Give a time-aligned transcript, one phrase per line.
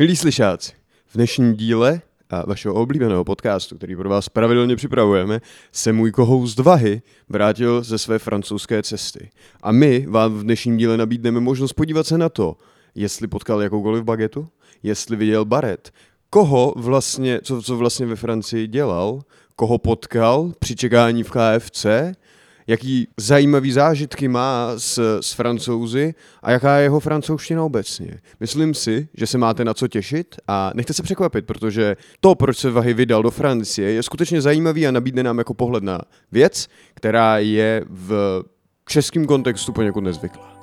[0.00, 0.72] Milí slyšáci,
[1.06, 2.00] v dnešním díle
[2.30, 5.40] a vašeho oblíbeného podcastu, který pro vás pravidelně připravujeme,
[5.72, 9.30] se můj kohoust Vahy vrátil ze své francouzské cesty.
[9.62, 12.56] A my vám v dnešním díle nabídneme možnost podívat se na to,
[12.94, 14.48] jestli potkal jakoukoliv bagetu,
[14.82, 15.92] jestli viděl baret,
[16.30, 19.20] koho vlastně, co, co vlastně ve Francii dělal,
[19.56, 21.86] koho potkal při čekání v KFC,
[22.68, 28.18] jaký zajímavý zážitky má s, s francouzi a jaká je jeho francouzština obecně.
[28.40, 32.58] Myslím si, že se máte na co těšit a nechte se překvapit, protože to, proč
[32.58, 36.00] se Vahy vydal do Francie, je skutečně zajímavý a nabídne nám jako pohled na
[36.32, 38.42] věc, která je v
[38.88, 40.58] českém kontextu poněkud nezvyklá.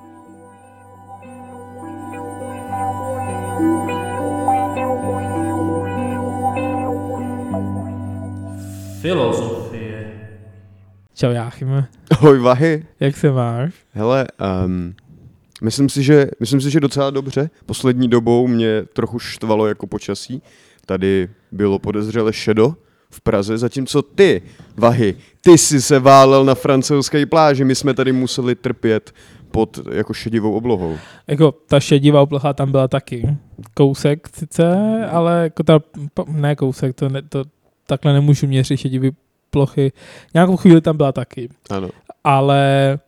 [9.02, 9.55] Filozofie.
[11.16, 12.86] Čau Jáchyme, Ahoj Vahy.
[13.00, 13.74] jak se máš?
[13.94, 14.28] Hele,
[14.66, 14.94] um,
[15.64, 17.50] myslím, si, že, myslím si, že docela dobře.
[17.66, 20.42] Poslední dobou mě trochu štvalo jako počasí.
[20.86, 22.76] Tady bylo podezřele šedo
[23.10, 24.42] v Praze, zatímco ty,
[24.78, 29.12] Vahy, ty jsi se válel na francouzské pláži, my jsme tady museli trpět
[29.52, 30.98] pod jako šedivou oblohou.
[31.28, 33.38] Jako ta šedivá obloha tam byla taky.
[33.74, 34.76] Kousek sice,
[35.12, 35.80] ale jako ta,
[36.28, 37.44] ne kousek, to, ne, to
[37.88, 39.12] takhle nemůžu měřit šedivý
[39.56, 39.92] plochy.
[40.34, 41.50] Nějakou chvíli tam byla taky.
[41.70, 41.90] Ano.
[42.24, 43.00] Ale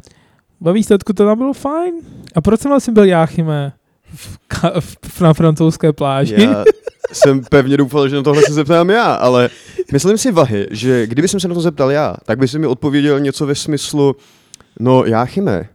[0.61, 1.93] ve výsledku to tam bylo fajn.
[2.35, 3.73] A proč jsem vlastně byl Jáchyme
[4.15, 4.37] v,
[4.79, 6.43] v, na francouzské pláži?
[6.43, 6.63] Já
[7.13, 9.49] jsem pevně doufal, že na tohle se zeptám já, ale
[9.91, 12.67] myslím si, Vahy, že kdyby jsem se na to zeptal já, tak by si mi
[12.67, 14.15] odpověděl něco ve smyslu,
[14.79, 15.69] no Jáchyme,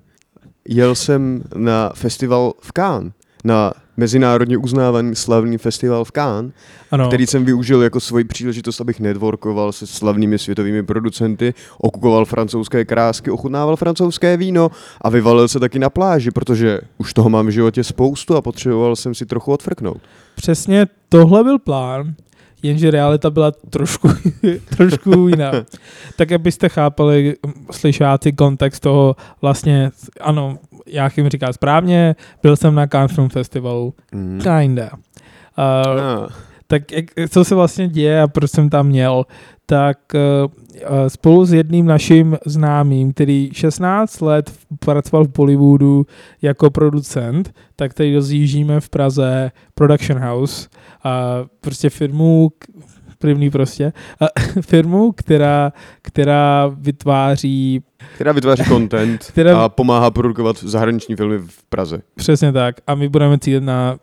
[0.68, 3.12] jel jsem na festival v Cannes,
[3.44, 6.52] na mezinárodně uznávaný slavný festival v Cannes,
[6.90, 7.08] ano.
[7.08, 13.30] který jsem využil jako svoji příležitost, abych networkoval se slavnými světovými producenty, okukoval francouzské krásky,
[13.30, 17.84] ochutnával francouzské víno a vyvalil se taky na pláži, protože už toho mám v životě
[17.84, 20.00] spoustu a potřeboval jsem si trochu odfrknout.
[20.34, 22.14] Přesně tohle byl plán,
[22.62, 24.08] jenže realita byla trošku,
[24.76, 25.52] trošku jiná.
[26.16, 27.36] tak abyste chápali,
[27.70, 29.90] slyšáci kontext toho, vlastně,
[30.20, 34.40] ano, Jáchym říká správně, byl jsem na Cannes Film Festivalu, Mm.
[34.42, 34.90] kinda.
[34.92, 36.28] Uh, Ah.
[36.66, 39.24] tak jak, co se vlastně děje a proč jsem tam měl,
[39.66, 40.50] tak uh,
[41.08, 46.06] spolu s jedným naším známým, který 16 let pracoval v Bollywoodu
[46.42, 50.68] jako producent, tak tady rozjíždíme v Praze Production House,
[51.04, 51.12] uh,
[51.60, 52.50] prostě firmu,
[53.18, 54.28] první prostě, uh,
[54.62, 55.72] firmu, která,
[56.02, 57.80] která vytváří
[58.14, 62.02] Která vytváří content Která- a pomáhá produkovat zahraniční filmy v Praze.
[62.14, 62.76] Přesně tak.
[62.86, 63.96] A my budeme cílit na...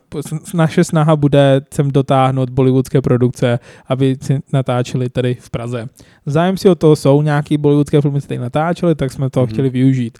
[0.54, 5.86] Naše snaha bude sem dotáhnout bollywoodské produkce, aby si natáčeli tady v Praze.
[6.26, 9.46] Zájemci o toho jsou, nějaký bollywoodské filmy se tady natáčeli, tak jsme to Mhm.
[9.48, 9.52] mm-hmm.
[9.52, 10.18] chtěli využít.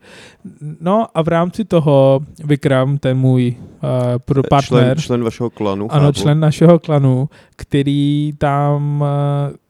[0.81, 3.89] No a v rámci toho Vikram, ten můj uh,
[4.25, 5.93] pro partner, Člen, člen vašeho klanu.
[5.93, 6.21] ano, chápu.
[6.21, 9.01] člen našeho klanu, který tam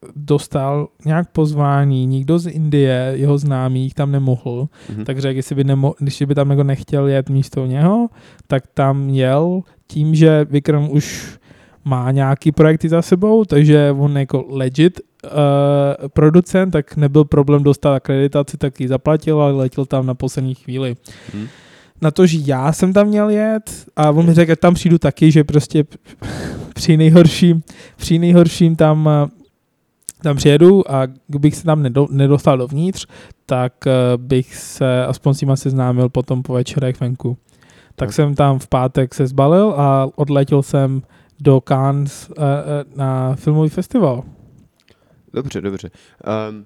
[0.15, 5.05] dostal nějak pozvání, nikdo z Indie, jeho známých, tam nemohl, Mhm.
[5.05, 8.09] tak řekl, jestli by, nemo, když by tam jako nechtěl jet místo něho,
[8.47, 11.37] tak tam jel tím, že Vikram už
[11.85, 15.29] má nějaký projekty za sebou, takže on jako legit uh,
[16.07, 20.95] producent, tak nebyl problém dostat akreditaci, tak ji zaplatil, ale letěl tam na poslední chvíli.
[21.33, 21.47] Mhm.
[22.01, 24.97] Na to, že já jsem tam měl jet a on mi řekl, že tam přijdu
[24.97, 25.83] taky, že prostě
[26.73, 27.63] při nejhorším,
[27.97, 29.40] při nejhorším tam eh,
[30.23, 33.07] tam přijedu a kdybych se tam nedo, nedostal dovnitř,
[33.45, 37.37] tak eh, bych se aspoň s nima seznámil potom po večerech venku.
[37.95, 38.13] Tak, Tak.
[38.13, 41.01] jsem tam v pátek se zbalil a odletěl jsem
[41.39, 42.43] do Cannes uh,
[42.95, 44.23] na filmový festival.
[45.33, 45.89] Dobře, dobře.
[46.49, 46.65] Um,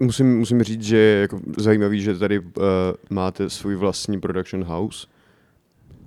[0.00, 2.44] musím, musím říct, že je jako zajímavý, že tady uh,
[3.10, 5.06] máte svůj vlastní production house.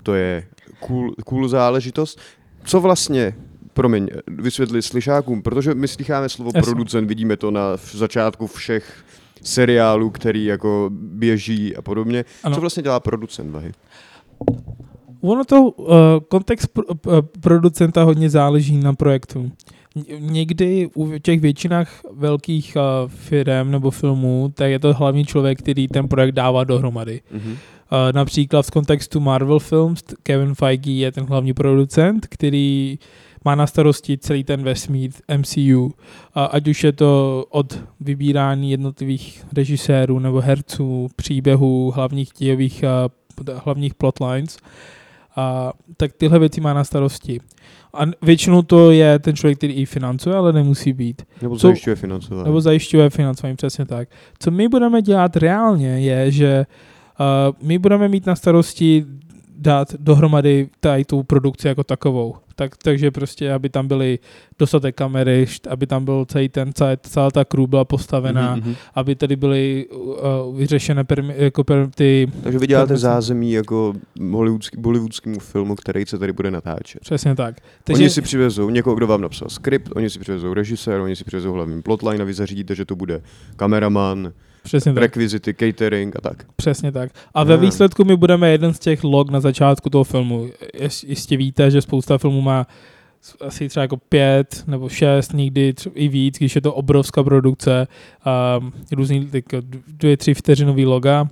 [0.03, 0.47] To je
[0.79, 2.19] cool, cool záležitost.
[2.63, 3.35] Co vlastně,
[3.73, 6.71] promiň, vysvětli slyšákům, protože my slycháme slovo Jasně.
[6.71, 9.03] producent, vidíme to na začátku všech
[9.43, 12.25] seriálů, který jako běží a podobně.
[12.43, 12.55] Ano.
[12.55, 13.71] Co vlastně dělá producent, Vahy?
[15.21, 15.95] Ono to, uh,
[16.27, 19.51] kontext pro, uh, producenta hodně záleží na projektu.
[20.19, 25.87] Někdy u těch většinách velkých uh, firm nebo filmů, tak je to hlavní člověk, který
[25.87, 27.21] ten projekt dává dohromady.
[27.31, 27.51] Mhm.
[27.51, 27.57] Uh,
[28.11, 32.99] například v kontextu Marvel Films Kevin Feige je ten hlavní producent, který
[33.45, 35.93] má na starosti celý ten vesmír MCU.
[36.33, 42.83] A ať už je to od vybírání jednotlivých režisérů nebo herců, příběhů, hlavních dějových,
[43.65, 44.57] hlavních plotlines,
[45.35, 47.39] a, tak tyhle věci má na starosti.
[47.93, 51.21] A většinou to je ten člověk, který i financuje, ale nemusí být.
[51.41, 52.45] Nebo Co- zajišťuje financování.
[52.45, 54.09] Nebo zajišťuje financování, přesně tak.
[54.39, 56.65] Co my budeme dělat reálně je, že
[57.19, 59.05] uh, my budeme mít na starosti
[59.57, 62.35] dát dohromady tady tu produkci jako takovou.
[62.55, 64.19] Tak, takže prostě, aby tam byly
[64.59, 68.75] dostatek kamery, aby tam byl celý ten, celá, celá ta crew byla postavená, Mhm, mhm.
[68.95, 73.01] aby tady byly uh, vyřešené permi, jako per, ty, Takže vy děláte Permise.
[73.01, 73.93] zázemí jako
[74.31, 77.01] hollywoodský, bollywoodskému filmu, který se tady bude natáčet.
[77.01, 77.55] přesně tak.
[77.83, 78.01] Takže...
[78.03, 81.53] Oni si přivezou někoho, kdo vám napsal skript, oni si přivezou režisér, oni si přivezou
[81.53, 83.21] hlavní plotline a vy zařídíte, že to bude
[83.55, 85.01] kameraman, přesně tak.
[85.01, 86.45] rekvizity, catering a tak.
[86.55, 87.11] Přesně tak.
[87.33, 87.59] A ve Ah.
[87.59, 90.47] výsledku my budeme jeden z těch log na začátku toho filmu.
[91.07, 92.67] Jistě víte, že spousta filmů má
[93.41, 97.87] asi třeba jako pět nebo šest, někdy i víc, když je to obrovská produkce,
[98.59, 99.57] um, různý jako
[99.87, 101.27] dvě, tři vteřinový loga.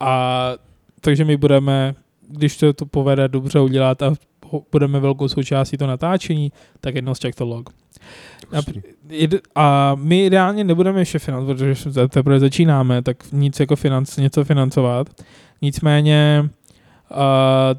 [0.00, 0.52] A
[1.00, 1.94] takže my budeme,
[2.28, 4.14] když to, to povede dobře udělat a
[4.72, 7.70] budeme velkou součástí to natáčení, tak jedno z těchto log.
[9.08, 14.16] Jed- A my reálně nebudeme ještě financovat, protože za- teprve začínáme, tak nic jako financ,
[14.16, 15.06] něco financovat.
[15.62, 16.48] Nicméně,
[17.10, 17.74] a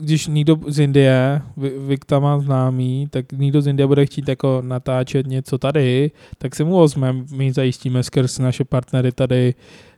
[0.00, 4.62] když někdo z Indie, Vy- Vikta má známý, tak někdo z Indie bude chtít jako
[4.66, 9.54] natáčet něco tady, tak se mu ozmeme, my zajistíme skrz naše partnery tady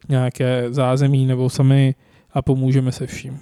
[0.08, 1.94] nějaké zázemí nebo sami
[2.32, 3.38] a pomůžeme se vším.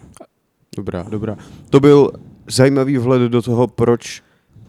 [0.76, 1.36] Dobrá, dobrá.
[1.70, 2.10] To byl
[2.50, 4.22] zajímavý vhled do toho, proč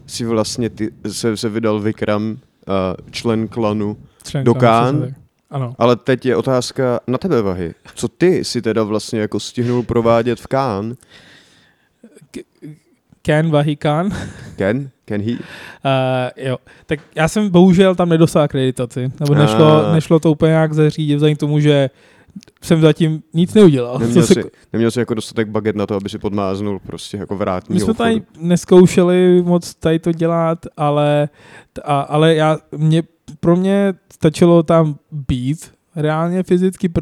[0.09, 2.37] si vlastně ty, se, se vydal Vikram, uh,
[3.11, 3.97] člen klanu.
[4.23, 5.13] Členka, Do tak.
[5.51, 5.75] Ano.
[5.77, 7.73] Ale teď je otázka na tebe, Vahy.
[7.95, 10.95] Co ty si teda vlastně jako stihnul provádět v Kán?
[13.21, 14.11] Ken Vahikan.
[14.55, 14.89] Ken?
[15.05, 15.31] Ken he?
[15.31, 15.39] Uh,
[16.47, 19.93] jo, tak já jsem bohužel tam nedostal akreditaci, nebo nešlo, Ah.
[19.93, 21.89] nešlo to úplně nějak zařídit, vzhledem k tomu, že
[22.61, 23.99] jsem zatím nic neudělal.
[23.99, 24.43] Neměl Co se, jsi,
[24.73, 27.91] neměl jsi jako dostatek baget na to, aby si podmáznul prostě jako vrátní my jsme
[27.91, 28.09] obchodu.
[28.09, 31.29] tady neskoušeli moc tady to dělat, ale,
[31.83, 33.03] a, ale já, mě,
[33.39, 37.01] pro mě stačilo tam být reálně fyzicky, pr,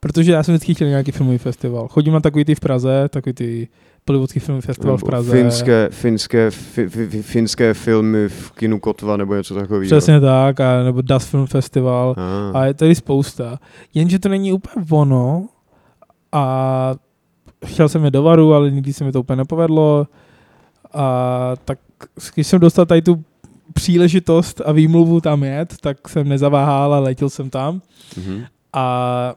[0.00, 1.88] protože já jsem vždycky chtěl nějaký filmový festival.
[1.88, 3.68] Chodím na takový ty v Praze, takový ty
[4.06, 5.32] Bollywoodský filmový festival v Praze.
[5.32, 9.86] Finské, finské, fi, fi, fi, finské filmy v kinu Kotva nebo něco takového.
[9.86, 12.14] Přesně tak, a, nebo Das Film Festival.
[12.18, 12.58] Ah.
[12.58, 13.58] A je tady spousta.
[13.94, 15.48] Jenže to není úplně ono
[16.32, 16.94] a
[17.66, 20.06] chtěl jsem je do varu, ale nikdy se mi to úplně nepovedlo.
[20.94, 21.78] A tak
[22.34, 23.24] když jsem dostal tady tu
[23.72, 27.80] příležitost a výmluvu tam jet, tak jsem nezaváhal a letěl jsem tam.
[28.16, 28.44] Mhm.
[28.72, 29.34] A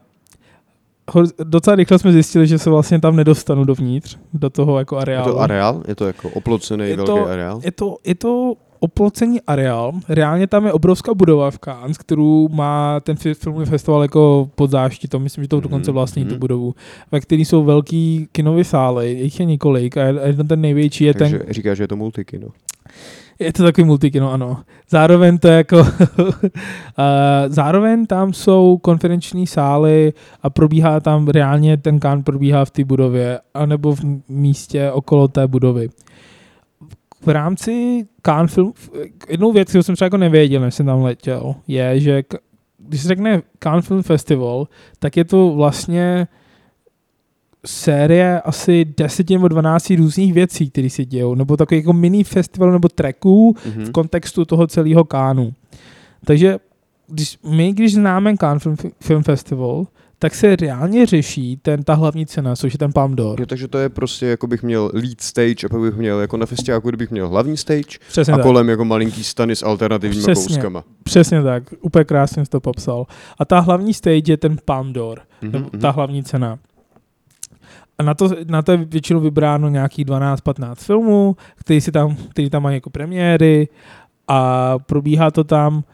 [1.44, 5.32] docela rychle jsme zjistili, že se vlastně tam nedostanu dovnitř, do toho jako Je areálu.
[5.32, 5.82] to areál?
[5.88, 7.60] Je to jako oplocený Je velký to- areál?
[7.64, 9.92] Je to, je to oplocený areál.
[10.08, 14.70] Reálně tam je obrovská budova v Cannes, kterou má ten fi- filmový festival jako pod
[14.70, 15.18] záštitou.
[15.18, 16.38] Myslím, že to dokonce Mhm, vlastní tu mhm.
[16.40, 16.74] budovu,
[17.12, 19.10] ve které jsou velký kinové sály.
[19.10, 21.52] Jich je několik a jeden ten největší je Takže ten...
[21.52, 22.48] říká, že je to multikino.
[23.38, 24.62] Je to takový multikino, ano.
[24.90, 25.78] Zároveň to je jako...
[26.96, 27.04] a
[27.48, 30.12] zároveň tam jsou konferenční sály
[30.42, 35.46] a probíhá tam reálně ten kán probíhá v té budově anebo v místě okolo té
[35.46, 35.88] budovy.
[37.20, 38.72] V rámci Cannes Film,
[39.28, 42.22] jednou věc, kterou jsem třeba jako nevěděl, než jsem tam letěl, je, že
[42.78, 44.68] když se řekne Cannes Film Festival,
[44.98, 46.28] tak je to vlastně
[47.66, 52.72] série asi 10 nebo 12 různých věcí, které se dějou, nebo takový jako mini festival
[52.72, 53.84] nebo tracků Mhm.
[53.84, 55.52] v kontextu toho celého Kánu.
[56.24, 56.58] Takže
[57.08, 59.86] když, my, když známe Cannes Film, Film Festival,
[60.18, 63.40] tak se reálně řeší ten, ta hlavní cena, což je ten Palm d'Or.
[63.40, 66.36] Jo, takže to je prostě, jako bych měl lead stage a pak bych měl jako
[66.36, 68.46] na festiáku, kdybych měl hlavní stage Přesně a tak.
[68.46, 70.54] kolem jako malinký stany s alternativníma Přesně.
[70.56, 70.84] kouskama.
[71.02, 73.06] Přesně tak, úplně krásně jsi to popsal.
[73.38, 75.80] A ta hlavní stage je ten Palm d'Or, Mhm, nebo mhm.
[75.80, 76.58] ta hlavní cena.
[77.98, 82.50] A na to, na to je většinou vybráno nějakých 12-15 filmů, který, si tam, který
[82.50, 83.68] tam mají jako premiéry
[84.28, 85.84] a probíhá to tam,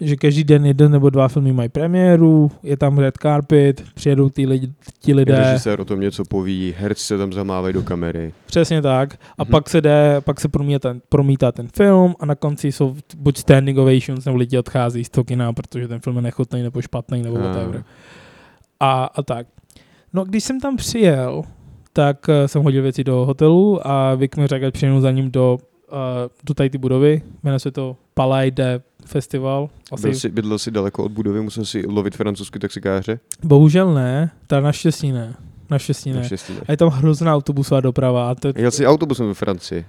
[0.00, 4.46] že každý den jeden nebo dva filmy mají premiéru, je tam red carpet, přijedou ty
[4.46, 5.36] lidi, ti lidé.
[5.38, 8.32] Režisér o tom něco poví, herci se tam zamávají do kamery.
[8.46, 9.14] Přesně tak.
[9.38, 9.50] A Mhm.
[9.50, 13.36] pak se jde, pak se promítá ten, promítá ten film a na konci jsou buď
[13.38, 17.22] standing ovations, nebo lidi odchází z toho kina, protože ten film je nechutný nebo špatný
[17.22, 17.84] nebo whatever.
[18.80, 19.46] A, a tak.
[20.12, 21.42] No, když jsem tam přijel,
[21.92, 25.58] tak uh, jsem hodil věci do hotelu a Vic mi řekl, přijenu za ním do,
[25.92, 25.98] uh,
[26.44, 27.22] do tady ty budovy.
[27.42, 29.68] Jmenuje se to Palais de Festival.
[29.92, 33.20] Asi, Byl jsi, bydlel jsi daleko od budovy, musel si lovit francouzsky taxikáře?
[33.44, 35.34] Bohužel ne, ta naštěstí ne.
[35.70, 36.16] Naštěstí ne.
[36.16, 36.60] Naštěstí ne.
[36.68, 38.30] A je tam hrozná autobusová doprava.
[38.30, 39.84] A to, Jel jsi autobusem ve Francii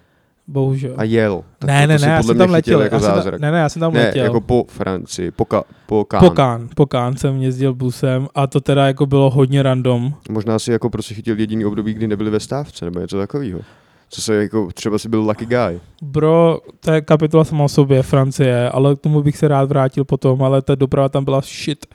[0.47, 0.93] bohužel.
[0.97, 1.43] a jel.
[1.59, 2.81] Tak ne, to ne, ne, já jsem tam letěl.
[2.81, 4.23] Jako já jsem tam, ne, ne, já jsem tam ne, letěl.
[4.23, 6.29] jako po Francii, po, ka, po Cannes.
[6.29, 10.13] po Kán, po Kán jsem jezdil busem a to teda jako bylo hodně random.
[10.29, 13.59] Možná si jako prostě chytil jediný období, kdy nebyli ve stávce, nebo něco takového.
[14.09, 15.79] Co se jako, třeba si byl lucky guy.
[16.01, 20.03] Bro, to je kapitola sama o sobě, Francie, ale k tomu bych se rád vrátil
[20.05, 21.85] potom, ale ta doprava tam byla shit.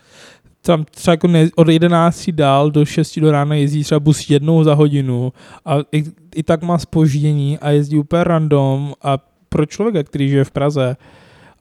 [0.67, 4.65] Tam třeba jako ne, od 11 dál do 6 do rána jezdí třeba bus jednou
[4.65, 5.33] za hodinu
[5.65, 6.05] a i,
[6.35, 9.19] i tak má spoždění a jezdí úplně random a
[9.49, 10.97] pro člověka, který žije v Praze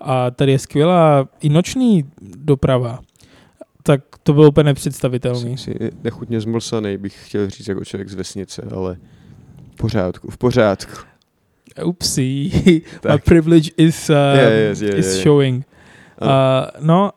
[0.02, 3.00] a tady je skvělá i noční doprava,
[3.84, 5.58] tak to bylo úplně nepředstavitelný.
[5.58, 8.98] Jsi, jsi nechutně zmlsaný, bych chtěl říct jako člověk z vesnice, ale
[9.74, 10.92] v pořádku, v pořádku.
[11.86, 12.52] Upsi,
[13.02, 13.12] Tak.
[13.12, 15.66] my privilege is, uh, Je, je, je, is showing.
[16.22, 16.28] Uh,
[16.88, 17.12] no,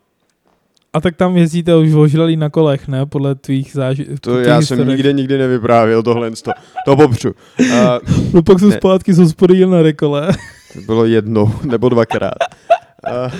[0.92, 3.06] a tak tam jezdíte už ožralý na kolech, ne?
[3.06, 4.14] Podle tvých zážitků.
[4.20, 6.50] To já jsem nikde nikdy nevyprávěl tohle, to,
[6.84, 7.32] to popřu.
[7.74, 7.98] A
[8.32, 10.28] No pak jsem zpátky z hospody jel na rekole.
[10.74, 12.34] to bylo jednou nebo dvakrát.
[13.06, 13.30] A,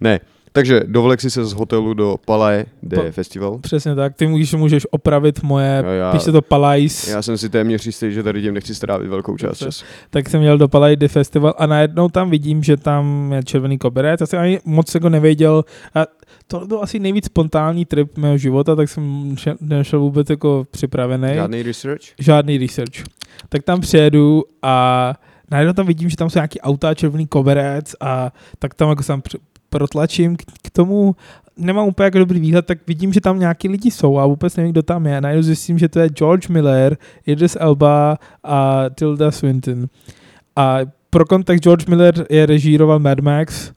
[0.00, 0.20] ne,
[0.52, 3.58] takže dovlek si se z hotelu do Palais de Pa- Festival.
[3.58, 7.86] Přesně tak, ty můžeš, můžeš opravit moje, já, píše to Palais, já jsem si téměř
[7.86, 9.84] jistý, že tady tím nechci strávit velkou část času.
[10.10, 13.78] tak jsem jel do Palais de Festival a najednou tam vidím, že tam je červený
[13.78, 16.06] koberec, já jsem ani moc jako nevěděl a
[16.46, 21.34] to byl asi nejvíc spontánní trip mého života, tak jsem šel, nešel vůbec jako připravený.
[21.34, 22.02] Žádný research?
[22.18, 23.04] žádný research.
[23.48, 25.14] Tak tam přijedu a
[25.50, 29.38] najednou tam vidím, že tam jsou nějaký auta, červený koberec a tak tam jako pr-
[29.68, 31.16] protlačím k, k tomu,
[31.56, 34.72] nemám úplně jako dobrý výhled, tak vidím, že tam nějaký lidi jsou a vůbec nevím,
[34.72, 35.20] kdo tam je.
[35.20, 36.96] Najednou zjistím, že to je George Miller,
[37.26, 39.86] Idris Elba a Tilda Swinton.
[40.56, 40.78] A
[41.10, 43.72] pro kontext George Miller je režíroval Mad Max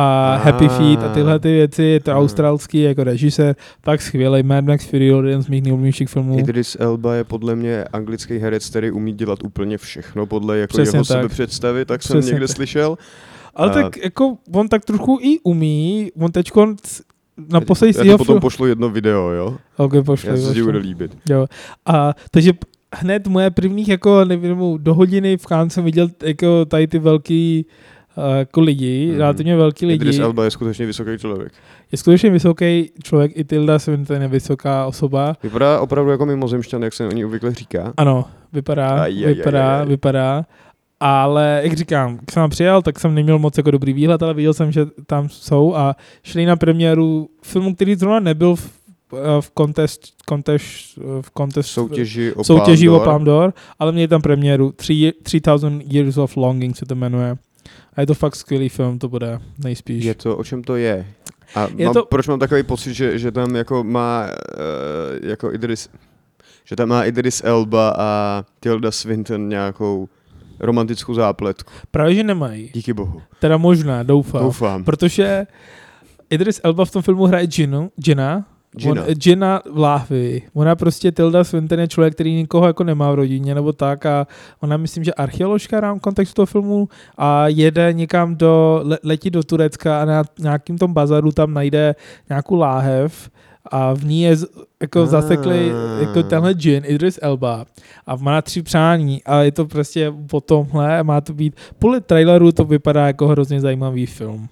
[0.00, 0.44] a Ah.
[0.44, 2.14] Happy Feet a tyhle ty věci, je to Ah.
[2.18, 6.38] australský jako režisér, tak skvělý, Mad Max Fury Road, jeden z mých nejoblíbenějších filmů.
[6.38, 10.96] Idris Elba je podle mě anglický herec, který umí dělat úplně všechno podle jako Přesně
[10.96, 11.16] jeho tak.
[11.16, 12.56] sebepředstavy, tak jsem Přesně někde tak.
[12.56, 12.98] slyšel.
[13.54, 16.50] Ale A- tak jako on tak trochu i umí, on teď
[17.52, 18.40] na poslední Já jeho potom film...
[18.40, 19.56] pošlu jedno video, jo?
[19.76, 21.16] Okay, pošli, Já se ti bude líbit.
[21.30, 21.46] Jo.
[21.86, 22.52] A takže
[22.94, 27.66] hned moje prvních jako nevím, do hodiny v Cannes jsem viděl jako tady ty velký
[27.68, 27.72] uh,
[28.36, 29.12] jako lidi, Mhm.
[29.14, 29.18] mm.
[29.20, 29.96] relativně velký lidi.
[29.96, 31.52] Idris Elba je skutečně vysoký člověk.
[31.92, 35.34] Je skutečně vysoký člověk, i Tilda Swinton je vysoká osoba.
[35.42, 37.92] Vypadá opravdu jako mimozemšťan, jak se o ní obvykle říká.
[37.96, 39.88] Ano, vypadá, Aj, aj, aj, vypadá, aj, aj.
[39.88, 40.44] vypadá.
[41.00, 44.54] Ale jak říkám, když jsem přijel, tak jsem neměl moc jako dobrý výhled, ale viděl
[44.54, 48.70] jsem, že tam jsou a šli na premiéru filmu, který zrovna nebyl v,
[49.12, 54.08] eh, v contest, contest, v contest Soutěži o soutěží o Palme Palm d'Or, ale měli
[54.08, 57.36] tam premiéru Three- 3000 Years of Longing se to jmenuje.
[57.96, 60.04] A je to fakt skvělý film, to bude nejspíš.
[60.04, 61.06] Je to, o čem to je?
[61.54, 65.52] A Je mám, to- proč mám takový pocit, že, že tam jako má uh, jako
[65.52, 65.90] Idris,
[66.64, 70.08] že tam má Idris Elba a Tilda Swinton nějakou
[70.60, 71.72] romantickou zápletku.
[71.90, 72.70] Právě, že nemají.
[72.74, 73.22] Díky bohu.
[73.40, 74.42] Teda možná, doufám.
[74.42, 74.84] Doufám.
[74.84, 75.46] Protože
[76.30, 78.44] Idris Elba v tom filmu hraje Ginu, Gina,
[78.78, 79.02] Gina.
[79.04, 80.42] On, Gina v láhvi.
[80.54, 84.26] Ona prostě, Tilda Swinton je člověk, který nikoho jako nemá v rodině nebo tak a
[84.60, 89.42] ona myslím, že archeoložka rám kontextu toho filmu a jede někam do, le, letí do
[89.42, 91.94] Turecka a na nějakým tom bazaru tam najde
[92.28, 93.30] nějakou láhev
[93.70, 94.36] a v ní je
[94.80, 95.06] jako Ah.
[95.06, 97.64] zaseklý jako tenhle džin, Idris Elba
[98.06, 102.52] a má tři přání a je to prostě po tomhle má to být, podle traileru
[102.52, 104.48] to vypadá jako hrozně zajímavý film.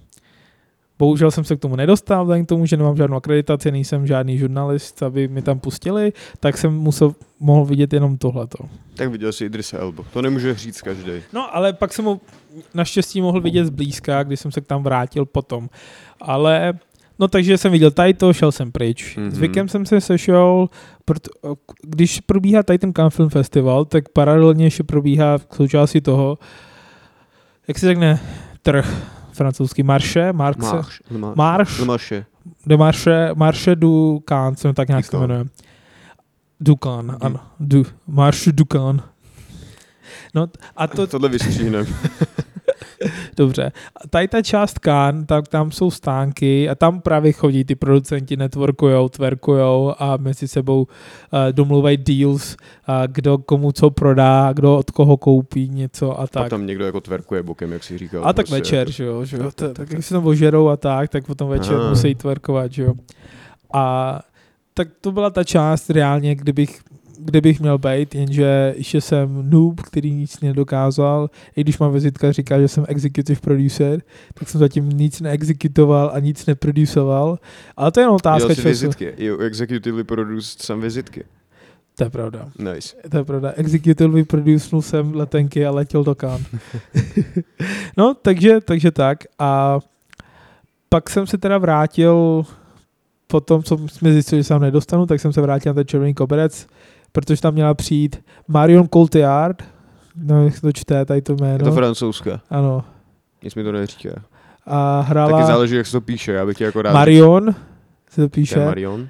[0.99, 4.37] Bohužel jsem se k tomu nedostal, vzhledem k tomu, že nemám žádnou akreditaci, nejsem žádný
[4.37, 8.57] žurnalist, aby mi tam pustili, tak jsem musel, mohl vidět jenom tohleto.
[8.95, 10.03] Tak viděl jsi Idrisa Elba.
[10.13, 11.11] To nemůže říct každý.
[11.33, 12.19] No, ale pak jsem ho
[12.73, 15.69] naštěstí mohl vidět zblízka, když jsem se k tam vrátil potom.
[16.21, 16.73] Ale,
[17.19, 19.15] no takže jsem viděl tady to, šel jsem pryč.
[19.15, 19.27] Mhm.
[19.27, 19.31] Mm-hmm.
[19.31, 20.69] S Vikem jsem se sešel,
[21.81, 26.37] když probíhá tady ten Cannes Film Festival, tak paralelně ještě probíhá v součástí toho,
[27.67, 28.19] jak se řekne,
[28.61, 30.61] trh francouzský, marše, marche.
[30.61, 31.01] Máš.
[31.35, 31.79] Marš.
[31.79, 32.25] Máše.
[32.65, 35.45] de marše, marše du Cannes, jsem tak nějak to jmenuje.
[36.59, 37.25] Ducan, Du.
[37.25, 39.01] ano, du, marše Ducan.
[40.35, 41.85] No a to, Tohle vystříhneme.
[43.37, 43.71] Dobře.
[44.03, 48.37] A tady ta část Cannes, tak tam jsou stánky a tam právě chodí ty producenti,
[48.37, 50.87] networkujou, twerkujou a mezi sebou uh,
[51.51, 52.57] domluvají deals,
[52.89, 56.29] uh, kdo komu co prodá, kdo od koho koupí něco a Tak.
[56.31, 56.49] tak.
[56.49, 58.21] tam někdo jako tverkuje bokem, jak jsi říkal.
[58.27, 59.43] A tak prostě večer, že jo, že jo.
[59.43, 59.93] Tak, To, tak, tak tak.
[59.93, 61.89] jak se tam ožerou a tak, tak potom večer Aha.
[61.89, 62.93] musí twerkovat, že jo.
[63.73, 64.19] A
[64.73, 66.79] tak to byla ta část reálně, kdybych
[67.19, 71.29] kde bych měl být, jenže ještě jsem noob, který nic nedokázal.
[71.55, 74.01] I když má vizitka říká, že jsem executive producer,
[74.33, 77.39] tak jsem zatím nic neexekutoval a nic neproducoval.
[77.77, 78.67] Ale to je jenom otázka času.
[78.67, 79.13] vizitky.
[79.17, 81.23] You executively produced some vizitky.
[81.95, 82.49] To je pravda.
[82.59, 82.95] Nice.
[83.09, 83.53] To je pravda.
[83.55, 86.47] Executively producenul jsem letenky a letěl do Cannes.
[87.97, 89.23] no, takže, takže tak.
[89.39, 89.79] A
[90.89, 92.45] pak jsem se teda vrátil
[93.27, 95.87] po tom, co jsme zjistili, že se tam nedostanu, tak jsem se vrátil na ten
[95.87, 96.67] červený koberec,
[97.11, 99.63] protože tam měla přijít Marion Cotillard,
[100.15, 101.53] no, jak se to čte, tady to jméno.
[101.53, 102.41] Je to francouzská.
[102.49, 102.83] ano.
[103.43, 104.09] Nic mi to neříká.
[104.65, 106.31] A Taky hrála záleží, jak se to píše.
[106.31, 106.93] Já bych tě jako rád...
[106.93, 107.55] Marion,
[108.09, 108.65] se to píše.
[108.65, 109.07] Marion.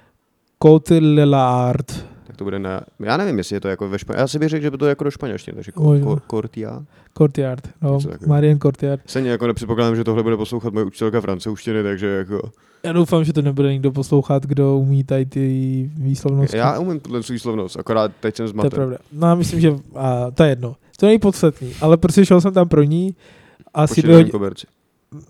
[1.95, 2.06] Tak
[2.37, 2.81] to bude na...
[2.99, 4.21] Já nevím, jestli je to jako ve španělštině.
[4.23, 6.05] Já si bych řekl, že by to je jako do španělštiny, takže Možná.
[6.05, 6.83] ko- Cortia.
[7.17, 7.99] Courtyard, no.
[8.27, 9.01] Marian Courtyard.
[9.05, 12.51] Stejně jako nepředpokládám, že tohle bude poslouchat moje učitelka francouzštiny, takže jako...
[12.83, 16.57] Já doufám, že to nebude nikdo poslouchat, kdo umí tady ty výslovnosti.
[16.57, 18.97] Já umím tuhle výslovnost, akorát teď jsem to je pravda.
[19.11, 20.75] No myslím, že a, to je jedno.
[20.99, 23.15] To není podstatný, ale prostě šel jsem tam pro ní
[23.63, 24.31] Po asi dvě červeném hodiny.
[24.31, 24.67] koberci.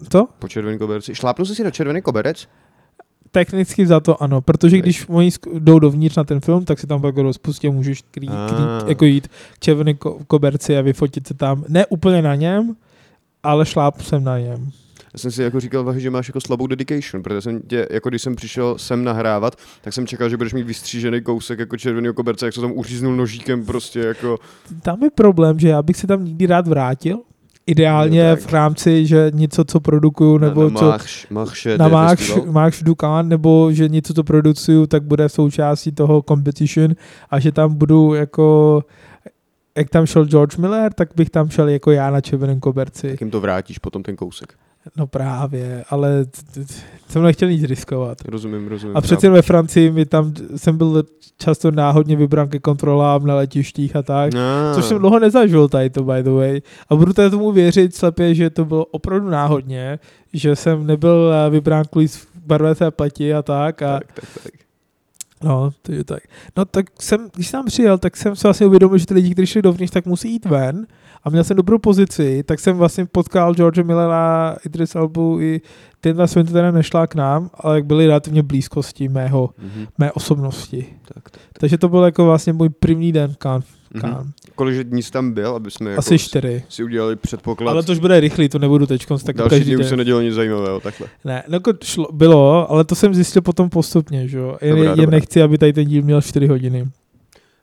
[0.10, 0.28] Co?
[0.40, 1.16] Po červeném koberci.
[1.16, 2.48] Šlápnu jsi si na červený koberec?
[3.32, 5.30] Technicky za to ano, protože když oni
[5.60, 8.50] jdou dovnitř na ten film, tak si tam pak rozpustí a můžeš krý, Ah.
[8.50, 11.64] krý, jako jít k červené ko- koberci a vyfotit se tam.
[11.70, 12.76] Ne úplně na něm,
[13.44, 14.72] ale šláp jsem na něm.
[15.14, 18.10] Já jsem si jako říkal, Vahy, že máš jako slabou dedication, protože jsem tě, jako
[18.10, 22.14] když jsem přišel sem nahrávat, tak jsem čekal, že budeš mít vystřížený kousek jako červeného
[22.14, 24.38] koberce, jak se tam uříznul nožíkem prostě jako...
[24.82, 27.20] Tam je problém, že já bych se tam nikdy rád vrátil.
[27.68, 32.46] Ideálně v rámci, že něco, co produkuju, nebo na co Marš, Marše, na festival.
[32.52, 36.96] Máš Dukan, nebo že něco, co producuju, tak bude součástí toho competition
[37.30, 38.84] a že tam budu jako
[39.78, 43.10] jak tam šel George Miller, tak bych tam šel jako já na červeném koberci.
[43.10, 44.54] Tak jim to vrátíš potom ten kousek.
[44.98, 46.26] No právě, ale
[47.10, 48.18] jsem nechtěl nic riskovat.
[48.26, 48.98] Rozumím, rozumím.
[48.98, 51.04] A přece ve Francii mi tam jsem byl
[51.38, 54.34] často náhodně vybrán ke kontrolám na letištích a tak.
[54.34, 54.42] No.
[54.76, 56.62] Což jsem dlouho nezažil tady to, by the way.
[56.90, 60.00] A budu tady tomu věřit slepě, že to bylo opravdu náhodně,
[60.34, 62.08] že jsem nebyl eh, vybrán kvůli
[62.46, 63.82] barveté pleti a tak.
[63.82, 64.52] A, Tak, tak, tak.
[65.44, 66.24] no, to je tak.
[66.58, 69.34] No tak jsem, když jsem tam přijel, tak jsem se vlastně uvědomil, že ty lidi,
[69.34, 70.88] kteří šli dovnitř, tak musí jít ven.
[71.28, 75.62] A měl jsem dobrou pozici, tak jsem vlastně potkal George Millera, Idris Albu i
[76.02, 79.86] Tilda Swinton teda nešla k nám, ale byli relativně blízkosti mého, Mhm.
[79.98, 80.86] mé osobnosti.
[81.14, 81.42] tak, tak.
[81.60, 83.66] Takže to byl jako vlastně můj první den v Cannes.
[83.94, 84.02] Mhm.
[84.02, 84.28] Cannes.
[84.56, 86.64] Kolik dní jsi tam byl, aby jsme jako Asi čtyři.
[86.70, 87.72] si udělali předpoklad.
[87.72, 90.34] Ale to už bude rychlý, to nebudu teď tak Další dny už se nedělo nic
[90.34, 91.08] zajímavého, takhle.
[91.26, 94.58] Ne, no jako šlo, bylo, ale to jsem zjistil potom postupně, že jo.
[94.62, 95.12] Jen, Dobrá, jen dobrá.
[95.12, 96.88] nechci, aby tady ten díl měl 4 hodiny.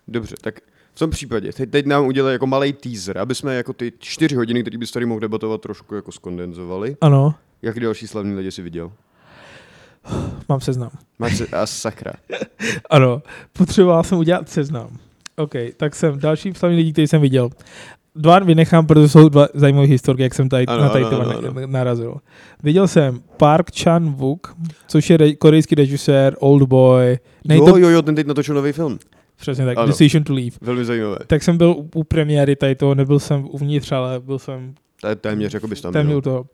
[0.08, 0.54] Dobře, tak
[0.94, 4.36] v tom případě, teď, teď nám udělali jako malý teaser, aby jsme jako ty čtyři
[4.36, 6.96] hodiny, které bys tady mohl debatovat, trošku jako skondenzovali.
[7.00, 8.92] Ano, Jaký další slavný lidi si viděl?
[10.48, 10.90] mám seznam.
[11.18, 12.12] Máš se, a sakra.
[12.90, 14.88] Ano, potřeboval jsem udělat seznam.
[15.36, 17.50] OK, tak jsem další slavný lidí, který jsem viděl.
[18.16, 21.52] Dva vynechám, protože jsou dva zajímavé historky, jak jsem tady Ano, na tady ano, ano,
[21.52, 22.16] na- narazil.
[22.62, 24.38] Viděl jsem Park Chan-wook,
[24.88, 27.18] což je re- korejský režisér, Old Boy.
[27.44, 28.98] Nej, jo, to, jo, jo, ten teď natočil nový film.
[29.44, 29.86] Přesně tak, ano.
[29.86, 30.56] Decision to Leave.
[30.60, 31.16] Velmi zajímavé.
[31.26, 34.74] Tak jsem byl u, u premiéry tady toho, nebyl jsem uvnitř, ale byl jsem
[35.20, 36.22] téměř, jako bys tam téměř byl.
[36.22, 36.40] toho.
[36.40, 36.44] Uh,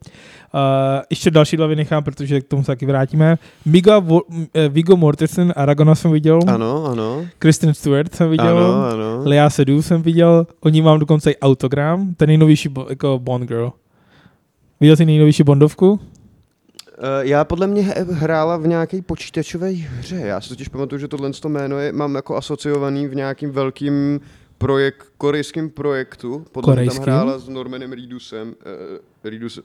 [1.09, 3.37] ještě další dva vynechám, protože k tomu se taky vrátíme.
[3.65, 6.39] Miga, Vo- m- eh, Viggo Mortensen, Aragona jsem viděl.
[6.47, 7.25] Ano, ano.
[7.39, 8.57] Kristen Stewart jsem viděl.
[8.57, 9.21] Ano, ano.
[9.25, 10.47] Lea Seydoux jsem viděl.
[10.61, 12.13] Oni mám dokonce i autogram.
[12.17, 13.71] Ten nejnovější bo- jako Bond Girl.
[14.79, 15.99] Viděl jsi nejnovější Bondovku?
[17.01, 20.15] Uh, já podle mě hrála v nějaké počítačové hře.
[20.15, 24.19] Já si totiž pamatuju, že tohle to jméno je, mám jako asociovaný v nějakým velkým
[24.57, 26.45] projekt, korejským projektu.
[26.51, 27.03] Podle mě tam Korejským?
[27.03, 28.47] hrála s Normanem Reedusem.
[28.47, 28.53] Uh,
[29.23, 29.59] Reedus,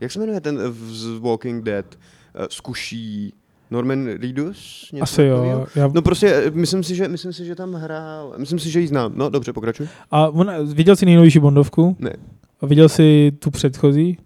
[0.00, 1.86] jak se jmenuje ten eh, z Walking Dead?
[1.94, 3.32] Uh, zkuší
[3.70, 4.90] Norman Reedus?
[4.92, 5.66] Něco Asi jo.
[5.74, 8.34] Já, No prostě, eh, myslím si, že, myslím si, že tam hrál.
[8.36, 9.12] Myslím si, že ji znám.
[9.16, 9.88] No, dobře, pokračuj.
[10.10, 11.96] a on, viděl jsi nejnovější Bondovku?
[11.98, 12.12] Ne.
[12.60, 14.18] A viděl jsi tu předchozí?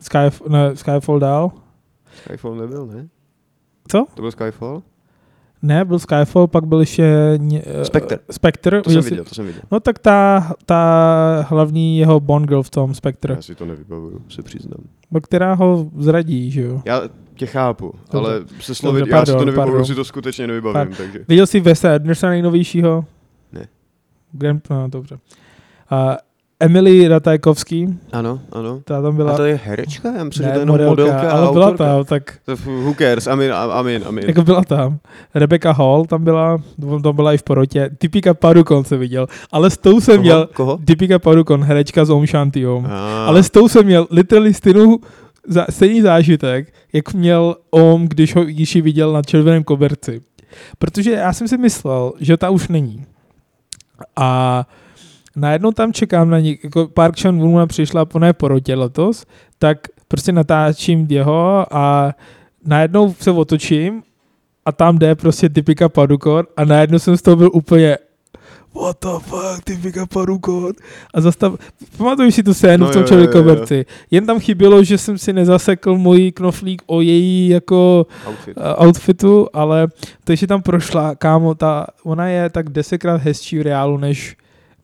[0.00, 1.50] Sky, ne, Skyfall dál?
[2.24, 3.08] Skyfall nebyl, ne?
[3.88, 4.06] Co?
[4.14, 4.82] To byl Skyfall?
[5.62, 7.04] Ne, byl Skyfall, pak byl ještě...
[7.64, 8.18] Eh, Spectre.
[8.30, 8.82] Spectre.
[8.82, 9.62] To jsem viděl, to jsem viděl.
[9.70, 14.22] No tak ta, ta hlavní jeho Bond girl v tom Spectre, Já si to nevybavuju,
[14.28, 14.80] se přiznám.
[15.22, 16.82] která ho zradí, že jo.
[16.84, 17.02] Já
[17.34, 18.28] tě chápu, Dobře.
[18.30, 19.86] ale se slovy, Dobře, já si to pardon, nevybavuju, pardon.
[19.86, 20.96] si to skutečně nevybavím, Pardon.
[20.96, 21.24] takže.
[21.28, 23.04] Viděl jsi Wesa Andersona nejnovějšího?
[23.52, 23.68] Ne.
[24.32, 25.18] Grand, no, dobře.
[25.90, 26.16] A
[26.60, 28.80] Emily Ratajkovský, Ano, ano.
[28.84, 29.36] ta tam A byla...
[29.36, 30.12] to je herečka?
[30.16, 31.84] Já myslím, že ne, to je jenom modelka, a ale byla autorka.
[31.84, 34.24] tam, tak To, who cares, amin, amin, amin.
[34.26, 34.98] jako byla tam.
[35.34, 36.58] Rebecca Hall tam byla,
[37.02, 37.90] tam byla i v porotě.
[37.98, 40.22] Typika Padukon jsem viděl, ale s tou jsem Koho?
[40.22, 40.78] měl, Koho?
[40.84, 42.86] Typika Padukon, herečka z Om Shanti Om.
[42.86, 44.98] A, Ale s tou jsem měl literally stejnou,
[45.46, 50.20] za, stejný zážitek, jak měl Om, když ho když ji viděl na červeném koberci.
[50.78, 53.04] Protože já jsem si myslel, že ta už není.
[54.16, 54.64] A
[55.38, 59.26] najednou tam čekám na ní, jako Park chan wook přišla poné porotě letos,
[59.58, 62.14] tak prostě natáčím jeho a
[62.64, 64.02] najednou se otočím
[64.64, 67.98] a tam jde prostě typika Padukon a najednou jsem z toho byl úplně
[68.74, 70.72] what the fuck, typika Padukon
[71.14, 71.54] a zastav,
[71.96, 73.42] pamatuju si tu scénu No v tom jo, jo, červeném jo, jo.
[73.42, 73.86] koberci.
[74.10, 78.56] Jen tam chybělo, že jsem si nezasekl můj knoflík o její jako outfit.
[78.56, 79.88] uh, outfitu, ale
[80.24, 84.36] to, že tam prošla, kámo, ta, ona je tak desetkrát hezčí v reálu, než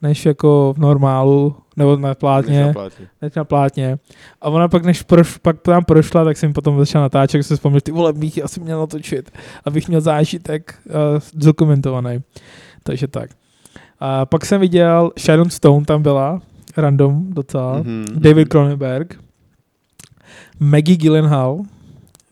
[0.04, 3.06] než jako v normálu, nebo na plátně, Než na plátně.
[3.22, 3.98] než na plátně.
[4.40, 7.56] A ona pak, než proš, pak tam prošla, tak jsem potom začal natáčet, tak jsem
[7.56, 9.30] si vzpomněl, ty vole, bych asi měl natočit,
[9.64, 10.92] abych měl zážitek uh,
[11.32, 12.18] zdokumentovaný.
[12.82, 13.30] Takže tak.
[14.00, 16.40] A pak jsem viděl, Sharon Stone tam byla,
[16.76, 18.04] random docela, Mhm.
[18.16, 19.14] David Cronenberg,
[20.60, 21.60] Maggie Gyllenhaal,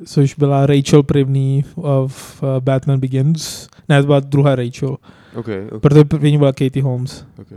[0.07, 4.97] což byla Rachel první v, v uh, Batman Begins, ne, to byla druhá Rachel,
[5.35, 7.49] OK, OK, protože první byla Katie Holmes OK.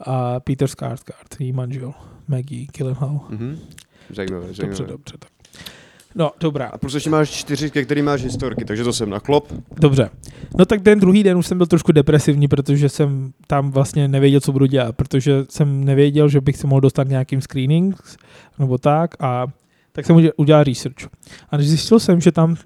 [0.00, 1.92] a Peter Skarsgård, její manžel,
[2.28, 3.20] Maggie Gyllenhaal.
[3.28, 3.58] Mhm.
[4.14, 4.86] Zajímavé, Dobře, zajímavé.
[4.86, 5.14] dobře.
[5.18, 5.30] Tak.
[6.14, 9.52] No, dobrá, A ještě máš čtyři, ke kterým máš historky, takže to jsem na klop.
[9.80, 10.10] dobře.
[10.58, 14.40] No tak ten druhý den už jsem byl trošku depresivní, protože jsem tam vlastně nevěděl,
[14.40, 18.16] co budu dělat, protože jsem nevěděl, že bych se mohl dostat nějakým screenings
[18.58, 19.46] nebo tak a
[19.92, 21.08] tak jsem udělal- research.
[21.50, 22.56] A zjistil jsem, že tam,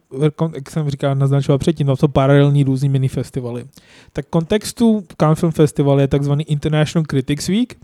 [0.55, 3.65] jak jsem říkal, naznačoval předtím, tam jsou paralelní různý mini festivaly.
[4.13, 7.77] Tak kontextu Cannes Film Festival je takzvaný International Critics Week,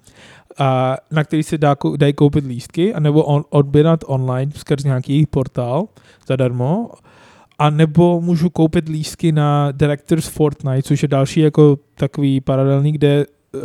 [0.58, 5.26] a na který se dá, dají koupit lístky, anebo on, odběrat online skrz nějaký jejich
[5.26, 5.84] portál
[6.26, 6.90] zadarmo,
[7.58, 13.26] a nebo můžu koupit lístky na Directors Fortnite, což je další jako takový paralelní, kde
[13.26, 13.60] uh,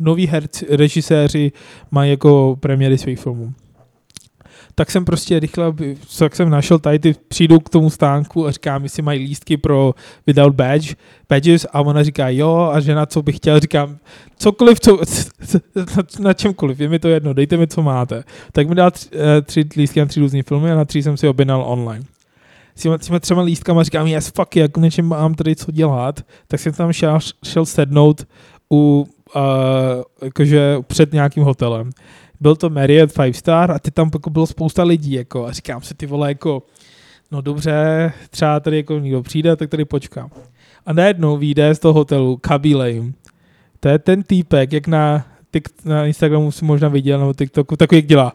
[0.00, 1.52] noví herci, režiséři
[1.90, 3.52] mají jako premiéry svých filmů.
[4.78, 5.74] Tak jsem prostě rychle,
[6.18, 9.94] tak jsem našel tady ty, přijdu k tomu stánku a říkám, jestli mají lístky pro
[10.26, 10.94] without badge,
[11.28, 13.96] badges a ona říká jo a že na co bych chtěl, říkám
[14.36, 14.98] cokoliv, co,
[15.76, 15.84] na,
[16.20, 18.24] na čemkoliv, je mi to jedno, dejte mi, co máte.
[18.52, 21.16] Tak mi dal tři, eh, tři lístky na tři různé filmy a na tři jsem
[21.16, 22.04] si objednal online.
[22.74, 26.60] S těma, těma třema lístkama říkám, yes, fuck, jak konečně mám tady co dělat, tak
[26.60, 28.26] jsem tam šel, šel sednout
[28.72, 29.42] u, uh,
[30.22, 31.90] jakože před nějakým hotelem.
[32.40, 35.82] Byl to Marriott Five Star a ty tam jako bylo spousta lidí, jako, a říkám
[35.82, 36.62] si, ty vole, jako,
[37.30, 40.30] no dobře, třeba tady jako někdo přijde, tak tady počkám.
[40.86, 43.12] A najednou vyjde z toho hotelu Kaby Lame.
[43.80, 47.98] To je ten týpek, jak na, tik, na Instagramu si možná viděl, nebo TikToku, takový
[47.98, 48.32] jak dělá.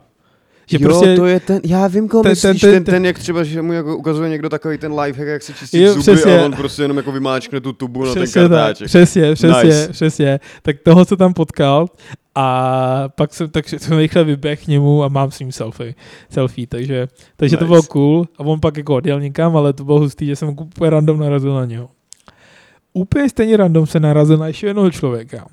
[0.67, 3.06] Že jo, prostě, to je ten, já vím, koho ten- myslíš, ten- ten, ten, ten-
[3.06, 6.02] jak třeba, že mu jako ukazuje někdo takový ten lifehack, jak si čistí Jo, zuby
[6.02, 6.39] přesně.
[6.39, 8.88] a on prostě jenom jako vymáčkne tu tubu na ten Přesně tak, kartáček.
[8.88, 9.88] přesně, přesně, Nice.
[9.91, 10.39] přesně.
[10.62, 11.88] Tak toho se tam potkal
[12.36, 15.95] a pak jsem, tak jsem rychle vyběh k němu a mám s ním selfie,
[16.30, 17.69] selfie takže, takže to Nice.
[17.69, 20.89] bylo cool a on pak jako odjel někam, ale to bylo hustý, že jsem úplně
[20.89, 21.89] random narazil na něho.
[22.93, 25.45] Úplně stejně random se narazil na ještě jednoho člověka.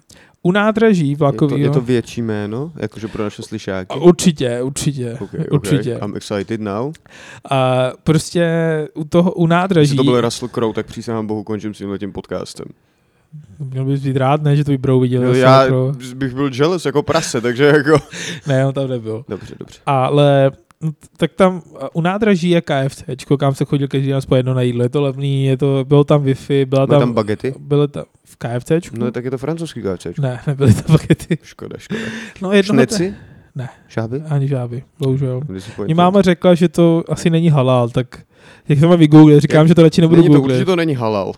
[0.43, 1.59] U nádraží Je to, vlakového.
[1.59, 3.99] je to větší jméno, jakože pro naše slyšáky?
[4.01, 5.97] Určitě, určitě, Okay, určitě.
[5.97, 6.09] Okay.
[6.09, 6.93] I'm excited now.
[7.51, 8.49] A prostě
[8.95, 12.13] u toho, u nádraží, to byl Russell Crowe, tak přísahám bohu končím s tímhle tím
[12.13, 12.67] podcastem.
[13.59, 15.27] měl bys být rád, ne, že to vybrou viděl.
[15.27, 17.99] Zase já jako- bych byl jealous jako prase, takže jako...
[18.47, 19.25] Ne, on tam nebyl.
[19.29, 19.79] Dobře, dobře.
[19.87, 20.51] Ale
[20.83, 21.63] no, tak tam
[21.95, 23.03] u nádraží je KFC,
[23.39, 24.83] kam se chodil každý den po jedno na jídlo.
[24.83, 27.55] Je to levný, je to, bylo tam Wi-Fi, byla Byly tam, tam bagety?
[27.59, 28.71] byly tam v KFC?
[28.99, 30.07] No tak je to francouzský KFC.
[30.21, 31.39] Ne, nebyly tam bagety.
[31.43, 32.01] Škoda, škoda.
[32.43, 33.15] No jedno Šneci?
[33.55, 33.69] Ne.
[33.89, 34.23] Šáby?
[34.31, 35.41] Ani žáby, bohužel.
[35.85, 38.21] Mě máma řekla, že to asi není halal, tak
[38.69, 40.55] jak jsem vygooglit, říkám, Je- že to radši nebudu Není to, googlit.
[40.55, 41.33] určitě to není halal.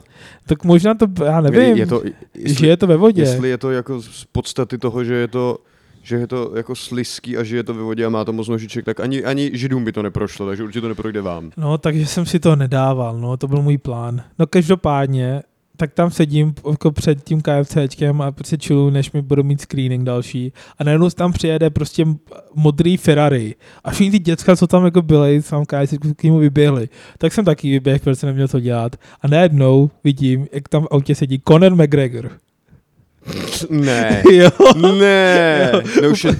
[0.46, 3.22] Tak možná to, já nevím, Je to, že jestli, je to ve vodě.
[3.22, 5.59] jestli je to jako z podstaty toho, že je to
[6.03, 8.49] že je to jako slizký a že je to ve vodě a má to moc
[8.49, 11.51] nožiček, tak ani, ani židům by to neprošlo, takže určitě to neprojde vám.
[11.57, 14.23] No, takže jsem si to nedával, no, to byl můj plán.
[14.38, 15.43] No každopádně,
[15.77, 20.05] tak tam sedím jako před tím KFCčkem a prostě chillu, než mi budou mít screening
[20.05, 20.53] další.
[20.79, 22.07] A najednou tam přijede prostě
[22.55, 23.55] modrý Ferrari.
[23.85, 26.88] A všichni ty děcka, co tam jako byli, tam KFC k němu vyběhli.
[27.19, 28.97] Tak jsem taky vyběhl, protože jsem neměl co dělat.
[29.21, 32.31] A najednou vidím, jak tam v autě sedí Conor McGregor.
[33.70, 34.50] Ne, jo.
[34.98, 35.80] ne, Jo.
[36.02, 36.37] no už je,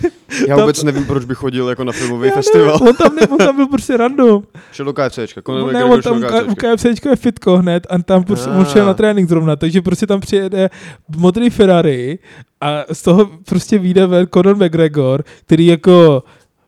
[0.49, 2.67] já Tam- vůbec nevím, proč bych chodil jako na filmový Já festival.
[2.67, 4.43] nevím, On tam, ne, on tam byl prostě random.
[4.73, 7.11] Šel do KFCčka, Conor ne, McGregor on tam do u KFCčka.
[7.11, 8.87] Je fitko hned a tam prostě on šel Ah.
[8.87, 10.71] na trénink zrovna, takže prostě tam přijede
[11.17, 12.19] modrý Ferrari
[12.61, 16.23] a z toho prostě vyjde ven Conor McGregor, který jako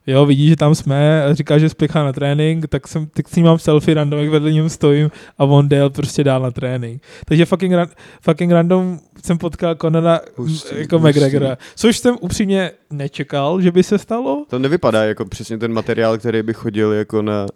[0.07, 3.37] Jo, vidí, že tam jsme a říká, že spěchá na trénink, tak, jsem, tak s
[3.37, 7.03] ním mám selfie random, jak vedle něm stojím a on jel prostě dál na trénink.
[7.27, 7.89] Takže fucking, ran,
[8.21, 11.11] fucking random jsem potkal Conora Hustý, jako hustý.
[11.19, 14.45] McGregora, což jsem upřímně nečekal, že by se stalo.
[14.51, 17.47] To nevypadá jako přesně ten materiál, který by chodil jako na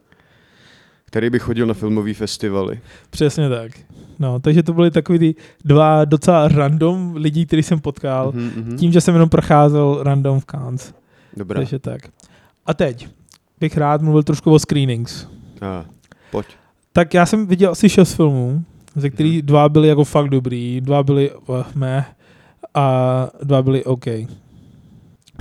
[1.05, 2.81] který by chodil na filmový festivaly.
[3.11, 3.73] Přesně tak.
[4.19, 5.35] No, takže to byly takový ty
[5.65, 8.77] dva docela random lidí, který jsem potkal, Mhm, mhm.
[8.77, 10.95] tím, že jsem jenom procházel random v Cannes.
[11.37, 11.61] Dobrá.
[11.61, 12.01] Takže tak.
[12.69, 13.09] A teď
[13.61, 15.27] bych rád mluvil trošku o screenings.
[15.61, 15.85] A,
[16.31, 16.47] pojď.
[16.93, 18.65] Tak já jsem viděl asi šest filmů,
[18.97, 19.47] ze kterých Mhm.
[19.47, 22.07] dva byly jako fakt dobrý, dva byly uh, meh
[22.75, 24.05] a dva byly OK.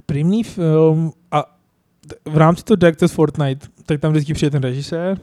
[0.05, 1.57] První film a
[2.25, 5.19] v rámci toho Directors Fortnite, tak tam vždycky přijde ten režisér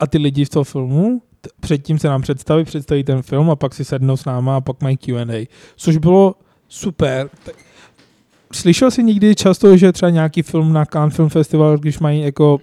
[0.00, 3.56] a ty lidi z toho filmu, t- předtím se nám představí, představí ten film a
[3.56, 5.46] pak si sednou s náma a pak mají Q&A.
[5.76, 6.34] Což bylo
[6.70, 7.28] Super.
[7.44, 7.54] Tak,
[8.52, 12.58] slyšel jsi někdy často, že třeba nějaký film na Cannes Film Festival, když mají jako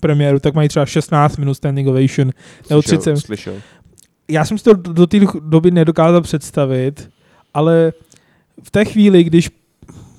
[0.00, 2.32] premiéru, tak mají třeba 16 minut standing ovation,
[2.70, 3.16] nebo 30.
[3.16, 3.54] Slyšel.
[4.28, 7.10] Já jsem si to do té doby nedokázal představit,
[7.54, 7.92] ale
[8.62, 9.50] v té chvíli, když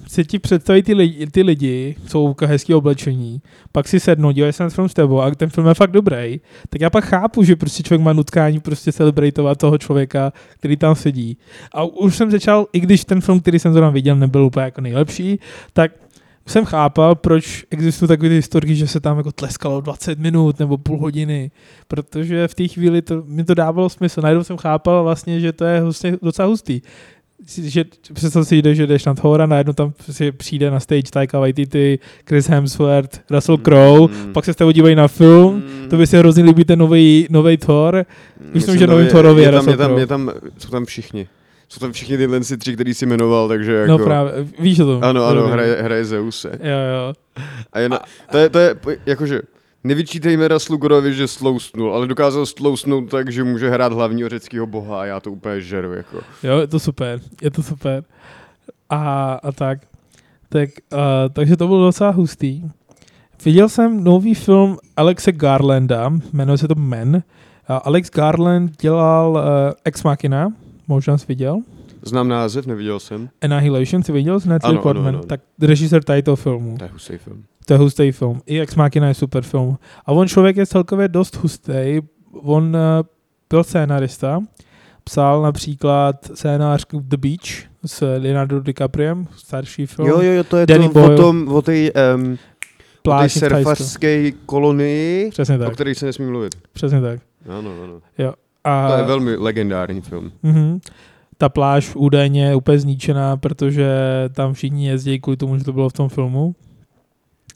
[0.09, 3.41] se ti představí ty lidi, ty lidi, jsou hezký oblečení,
[3.71, 6.39] pak si sednou, dívají se na film s tebou a ten film je fakt dobrý,
[6.69, 10.95] tak já pak chápu, že prostě člověk má nutkání prostě celebratovat toho člověka, který tam
[10.95, 11.37] sedí.
[11.73, 14.81] A už jsem začal, i když ten film, který jsem zrovna viděl, nebyl úplně jako
[14.81, 15.39] nejlepší,
[15.73, 15.91] tak
[16.47, 20.97] jsem chápal, proč existují takové historky, že se tam jako tleskalo 20 minut nebo půl
[20.97, 21.51] hodiny,
[21.87, 24.21] protože v té chvíli to, mi to dávalo smysl.
[24.21, 26.81] Najednou jsem chápal vlastně, že to je hustě, docela hustý
[27.57, 31.39] že představ si, jde, že jdeš na Thora, najednou tam si přijde na stage Taika
[31.39, 34.33] Waititi, Chris Hemsworth, Russell Crowe, mm.
[34.33, 35.89] pak se s tebou dívají na film, mm.
[35.89, 38.05] to by se hrozně líbí ten nový, nový Thor.
[38.39, 41.27] Myslím, Myslím že nový Thorovi je, je, tam, je, tam, je tam, jsou tam všichni.
[41.69, 43.91] Jsou tam všichni tyhle si tři, který jsi jmenoval, takže no jako...
[43.91, 44.99] No právě, víš to.
[45.03, 46.49] Ano, ano, hraje, hraje Zeuse.
[46.63, 47.13] Jo, jo.
[47.73, 47.99] A je na,
[48.31, 49.41] to, je, to je, jakože,
[49.83, 55.05] Nevyčítejme Raslugorovi, že slousnul, ale dokázal slousnout tak, že může hrát hlavního řeckého boha a
[55.05, 55.93] já to úplně žeru.
[55.93, 56.17] Jako.
[56.43, 58.03] Jo, je to super, je to super.
[58.89, 59.79] A, a tak.
[60.49, 60.99] tak uh,
[61.33, 62.63] takže to bylo docela hustý.
[63.45, 67.15] Viděl jsem nový film Alexe Garlanda, jmenuje se to Men.
[67.15, 67.21] Uh,
[67.83, 69.39] Alex Garland dělal uh,
[69.85, 70.53] Ex Machina,
[70.87, 71.61] možná jsi viděl.
[72.01, 73.29] Znám název, neviděl jsem.
[73.41, 74.39] Annihilation, jsi viděl?
[74.39, 75.23] S ano, ano, ano, ano.
[75.23, 76.77] Tak režisér tady toho filmu.
[76.77, 77.43] To je hustý film.
[77.69, 78.41] To je hustý film.
[78.45, 79.77] I Ex Machina je super film.
[80.05, 81.99] A on člověk je celkově dost hustý.
[82.33, 83.05] On uh,
[83.49, 84.39] byl scénarista.
[85.03, 90.07] Psal například scénář The Beach s Leonardo DiCapriem, starší film.
[90.07, 92.37] Jo, jo, jo, to je Danny to o tom, o té um,
[93.27, 95.67] surfařské kolonii, Přesně tak.
[95.67, 96.55] o které se nesmí mluvit.
[96.73, 97.19] Přesně tak.
[97.49, 98.01] Ano, ano.
[98.17, 98.33] Jo.
[98.63, 98.87] A...
[98.87, 100.31] To je velmi legendární film.
[100.43, 100.79] Mm-hmm.
[101.37, 103.89] Ta pláž údajně je úplně zničená, protože
[104.33, 106.55] tam všichni jezdí kvůli tomu, že to bylo v tom filmu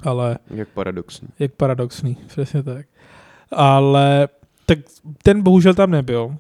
[0.04, 0.38] ale...
[0.50, 1.28] Jak paradoxní.
[1.40, 2.86] Jak paradoxní, přesně tak.
[3.52, 4.28] Ale
[4.66, 4.80] tak
[5.24, 6.36] ten bohužel tam nebyl.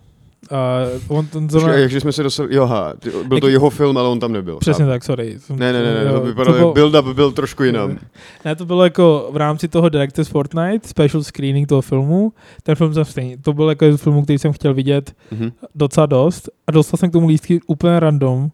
[0.51, 1.73] Uh, on ten zrovna...
[1.73, 2.93] jakže jsme se dostali, joha,
[3.27, 4.57] byl to jeho film, ale on tam nebyl.
[4.57, 5.37] Přesně tak, sorry.
[5.49, 7.97] Ne, ne, ne, ne to vypadalo, to byl, build-up byl trošku jinam.
[8.45, 12.93] Ne, to bylo jako v rámci toho Directors Fortnite, special screening toho filmu, ten film
[12.93, 15.51] jsem stejný, to byl jako film, který jsem chtěl vidět mm-hmm.
[15.75, 18.49] docela dost a dostal jsem k tomu lístky úplně random,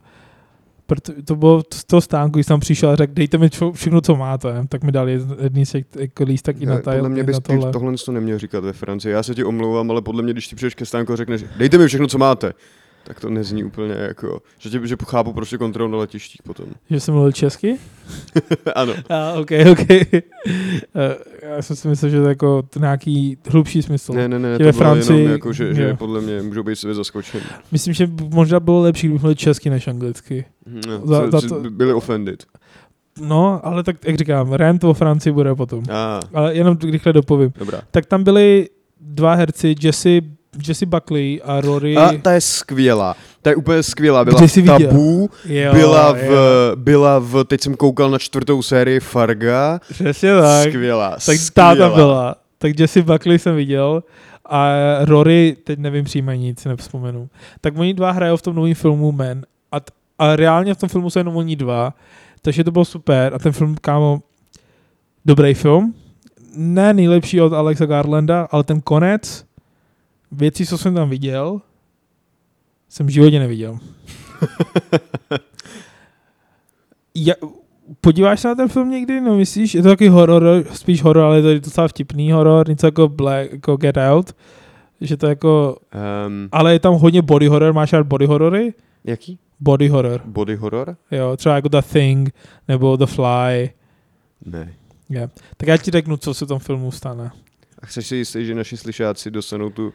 [0.90, 4.16] proto, to bylo z toho stánku, když jsem přišel a řekl, dejte mi všechno, co
[4.16, 7.40] máte, tak mi dali jedný z těch jako lístek i na taj, Podle mě bys
[7.40, 7.72] tohle.
[7.72, 9.12] tohle to neměl říkat ve Francii.
[9.14, 11.78] Já se ti omlouvám, ale podle mě, když ti přijdeš ke stánku a řekneš, dejte
[11.78, 12.54] mi všechno, co máte,
[13.04, 16.66] tak to nezní úplně jako, že, tě, že chápu prostě kontrolu na letištích potom.
[16.90, 17.78] Že jsem mluvil česky?
[18.76, 18.94] ano.
[19.10, 19.88] A, ok, ok.
[21.42, 24.14] já jsem si myslel, že to je jako nějaký hlubší smysl.
[24.14, 26.94] Ne, ne, ne, to ve Francii, jenom jako, že, že podle mě můžou být sebe
[26.94, 27.44] zaskočeni.
[27.72, 30.46] Myslím, že možná bylo lepší, kdyby mluvil česky než anglicky.
[30.88, 31.60] No, za, za to...
[31.70, 32.46] Byli offended.
[33.22, 35.84] No, ale tak, jak říkám, rent o Francii bude potom.
[35.90, 36.20] Ah.
[36.34, 37.54] Ale jenom rychle dopovím.
[37.60, 37.82] Dobrá.
[37.92, 38.70] Tak tam byli
[39.02, 40.22] dva herci, Jesse
[40.68, 41.98] Jesse Buckley a Rory.
[41.98, 43.16] A ta je skvělá.
[43.42, 44.26] Ta je úplně skvělá.
[44.26, 46.32] Byla v Tabu, jo, byla, v, jo.
[46.76, 49.80] byla v, teď jsem koukal na čtvrtou sérii Farga.
[49.92, 50.68] Přesně tak.
[50.70, 51.76] Skvělá, Tak skvělá.
[51.76, 52.36] ta byla.
[52.58, 54.04] Tak Jesse Buckley jsem viděl
[54.46, 54.70] a
[55.06, 57.30] Rory, teď nevím příjmení, nic nevzpomenu.
[57.62, 59.78] Tak oni dva hrajou v tom novém filmu Men a,
[60.20, 61.94] a reálně v tom filmu jsou jenom oni dva,
[62.42, 64.22] takže to bylo super a ten film, kámo,
[65.26, 65.94] dobrý film,
[66.56, 69.46] ne nejlepší od Alexa Garlanda, ale ten konec,
[70.32, 71.62] věci, co jsem tam viděl,
[72.90, 73.80] jsem v životě neviděl.
[77.16, 77.34] ja,
[78.02, 79.22] podíváš se na ten film někdy?
[79.22, 82.88] No myslíš, je to takový horor, spíš horor, ale je to docela vtipný horor, něco
[82.88, 84.36] jako, Black, jako Get Out,
[85.02, 85.78] že to jako,
[86.28, 88.74] um, ale je tam hodně body horror, máš rád body horory?
[89.04, 89.40] Jaký?
[89.60, 90.22] Body horror.
[90.26, 90.96] Body horror?
[91.12, 92.30] Jo, třeba jako The Thing,
[92.68, 93.70] nebo The Fly.
[94.46, 94.74] Ne.
[95.10, 95.32] Yeah.
[95.58, 97.32] Tak já ti řeknu, co se v tom filmu stane.
[97.80, 99.94] A chceš si jistý, že naši slyšáci dostanou tu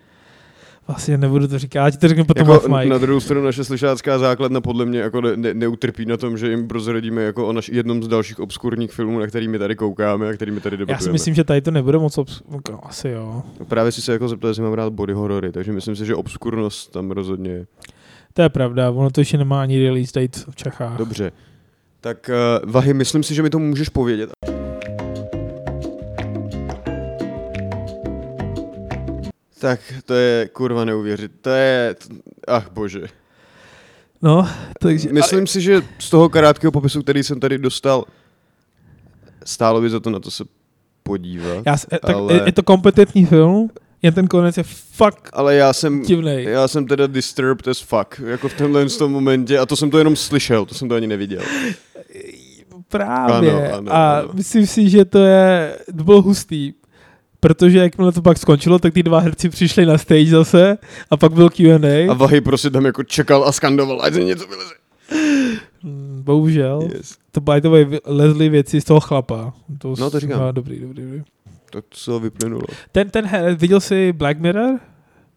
[0.87, 3.65] Vlastně nebudu to říkat, já ti to řeknu potom jako off Na druhou stranu naše
[3.65, 7.53] slyšácká základna podle mě jako ne, ne, neutrpí na tom, že jim prozradíme jako o
[7.53, 10.77] naš, jednom z dalších obskurních filmů, na který my tady koukáme a který my tady
[10.77, 10.99] debatujeme.
[11.01, 13.43] Já si myslím, že tady to nebude moc obskurní, no, asi jo.
[13.61, 16.15] No právě si se jako zeptal, jestli mám rád body horory, takže myslím si, že
[16.15, 17.67] obskurnost tam rozhodně je.
[18.33, 20.99] To je pravda, ono to ještě nemá ani release date v Čechách.
[20.99, 21.33] Dobře.
[22.01, 22.31] Tak
[22.65, 24.31] uh, Vahy, myslím si, že mi to můžeš povědět.
[29.65, 31.33] Tak to je kurva neuvěřit.
[31.41, 31.97] To je,
[32.49, 33.07] ach bože.
[34.23, 34.49] No,
[34.81, 35.13] takže...
[35.13, 35.47] Myslím ale...
[35.47, 38.05] si, že z toho krátkého popisu, který jsem tady dostal,
[39.45, 40.45] stálo by za to na to se
[41.03, 41.63] podívat.
[41.67, 42.29] Já, ale...
[42.29, 43.71] tak je, je to kompetentní film,
[44.03, 46.45] jen ten konec je fakt Ale já jsem, divnej.
[46.45, 49.99] já jsem teda disturbed as fuck, jako v tomhle tom momentě, a to jsem to
[49.99, 51.43] jenom slyšel, to jsem to ani neviděl.
[52.89, 53.53] Právě.
[53.53, 54.29] Ano, ano, a ano.
[54.33, 56.73] myslím si, že to je, to bylo hustý.
[57.45, 60.79] Protože jakmile to pak skončilo, tak ty dva herci přišli na stage zase
[61.11, 62.11] a pak byl Q&A.
[62.11, 64.75] A Vahy prostě tam jako čekal a skandoval, ať se něco vyleze.
[65.83, 66.89] Mm, Bohužel.
[66.95, 67.17] Yes.
[67.33, 69.53] To by the way lezly věci z toho chlapa.
[69.79, 70.41] To No, to říkám.
[70.41, 71.23] No, dobrý, dobrý, dobrý.
[71.71, 72.63] To co vyplynulo.
[72.93, 74.81] Ten, ten her, viděl jsi Black Mirror?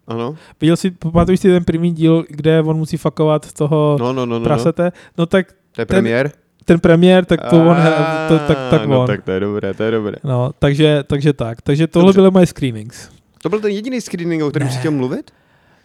[0.08, 0.36] Ano?
[0.62, 4.26] Viděl jsi, pamatuješ si ten první díl, kde on musí fakovat toho No, no, no,
[4.26, 4.40] no.
[4.40, 4.44] no.
[4.44, 4.92] prasete?
[5.18, 6.32] No tak To je premiér?
[6.68, 9.08] Ten premiér, tak to on, he- to, tak, tak no, on.
[9.08, 10.16] tak to je dobré, to je dobré.
[10.24, 11.62] No, takže, takže tak.
[11.62, 12.18] Takže tohle Dobře.
[12.22, 13.10] byly moje screenings.
[13.42, 15.32] To byl ten jediný screening, o kterém jsi chtěl mluvit?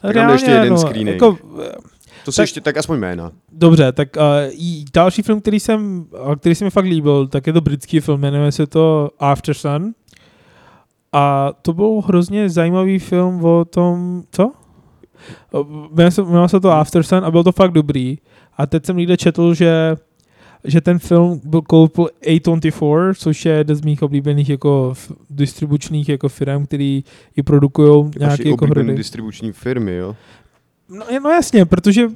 [0.03, 1.09] Tak mám ještě jeden screening.
[1.23, 1.39] Jako,
[2.25, 3.33] To si Tak- ještě, tak aspoň jména.
[3.53, 4.23] dobře, tak uh,
[4.95, 6.07] další film, který jsem,
[6.41, 9.93] který se mi fakt líbil, tak je to britský film, jmenuje se to After Sun.
[11.13, 14.53] A to byl hrozně zajímavý film o tom, co?
[15.53, 18.19] O, Jmenuje se, jmenuje se to After Sun a byl to fakt dobrý.
[18.57, 19.97] A teď jsem někde četl, že
[20.65, 24.95] že ten film byl koupil A24, což je jeden z mých oblíbených jako
[25.31, 27.05] distribučních jako firm, který
[27.37, 28.95] i produkují nějaké jako hry.
[28.97, 30.17] distribuční firmy, jo?
[30.89, 32.09] No, no jasně, protože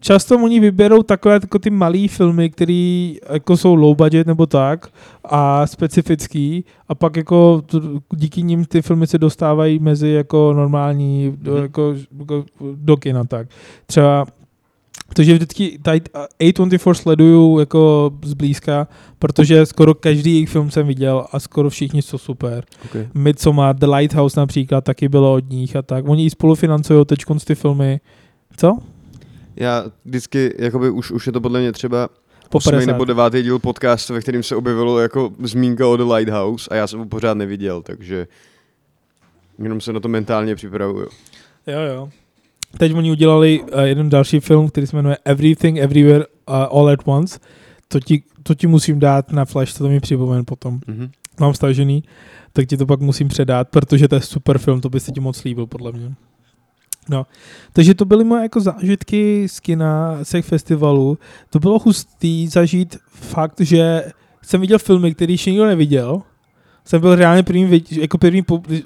[0.00, 4.88] často oni vyberou takové jako ty malé filmy, které jako jsou low budget nebo tak
[5.24, 7.62] a specifický a pak jako
[8.16, 11.62] díky nim ty filmy se dostávají mezi jako normální do, Mhm.
[11.62, 13.48] jako, jako do kina tak.
[13.86, 14.26] Třeba
[15.14, 16.00] takže vždycky tady
[16.40, 22.18] A24 sleduju jako zblízka, protože skoro každý jejich film jsem viděl a skoro všichni jsou
[22.18, 22.64] super.
[22.84, 23.08] Okay.
[23.14, 26.08] Midsommar, The Lighthouse například, taky bylo od nich a tak.
[26.08, 28.00] Oni i spolufinancují teď ty filmy.
[28.56, 28.78] Co?
[29.56, 32.08] Já vždycky, jakoby už, už je to podle mě třeba
[32.48, 32.92] Po osmý 50.
[32.92, 36.86] nebo devátý díl podcastu, ve kterým se objevilo jako zmínka o The Lighthouse a já
[36.86, 38.26] jsem ho pořád neviděl, takže
[39.58, 41.08] jenom se na to mentálně připravuju.
[41.66, 42.08] Jo, jo.
[42.78, 47.00] Teď oni udělali uh, jeden další film, který se jmenuje Everything Everywhere uh, All at
[47.04, 47.38] Once.
[47.88, 50.80] To ti, to ti musím dát na flash, to mi připomen potom.
[50.86, 51.10] Mhm.
[51.40, 52.04] Mám stažený,
[52.52, 55.20] tak ti to pak musím předat, protože to je super film, to by se ti
[55.20, 56.14] moc líbil, podle mě.
[57.08, 57.26] No,
[57.72, 61.18] takže to byly moje jako zážitky z kina, z těch festivalů.
[61.50, 64.04] To bylo hustý zažít fakt, že
[64.42, 66.22] jsem viděl filmy, který ještě nikdo neviděl.
[66.84, 68.42] Jsem byl reálně první, jako první,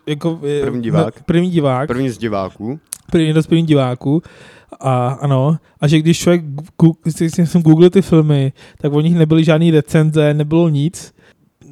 [0.07, 1.23] jako, eh, První divák.
[1.23, 2.81] První divák První z diváků.
[3.11, 4.23] První z prvních diváků.
[4.81, 6.45] A ano, a že když člověk
[7.09, 11.15] si jsem googlil ty filmy, tak o nich nebyly žádný recenze, nebylo nic.